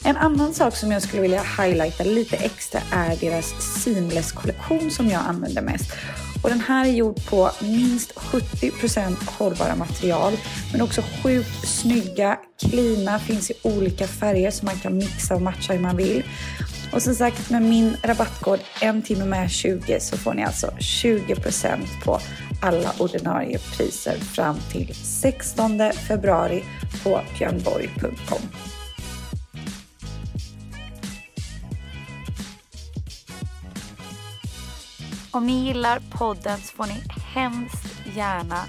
[0.05, 5.22] En annan sak som jag skulle vilja highlighta lite extra är deras Seamless-kollektion som jag
[5.26, 5.93] använder mest.
[6.43, 10.32] Och den här är gjord på minst 70% hållbara material,
[10.72, 15.72] men också sjukt snygga, cleana, finns i olika färger som man kan mixa och matcha
[15.72, 16.22] hur man vill.
[16.93, 22.05] Och som sagt, med min rabattkod en timme med 20 så får ni alltså 20%
[22.05, 22.20] på
[22.61, 26.64] alla ordinarie priser fram till 16 februari
[27.05, 28.41] på björnborg.com.
[35.30, 37.03] Om ni gillar podden så får ni
[37.34, 38.64] hemskt gärna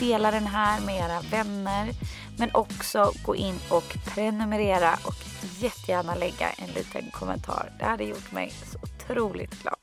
[0.00, 1.92] dela den här med era vänner
[2.38, 5.31] men också gå in och prenumerera och
[5.62, 7.72] jättegärna lägga en liten kommentar.
[7.78, 9.78] Det hade gjort mig så otroligt glad.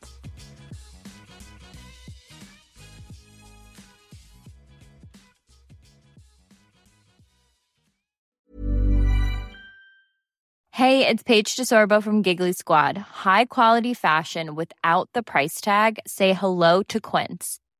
[10.79, 12.97] Hej, det är Paige DeSorbo från Giggly Squad.
[12.97, 15.99] High quality fashion without the price tag.
[16.05, 17.68] Say hello to Quince.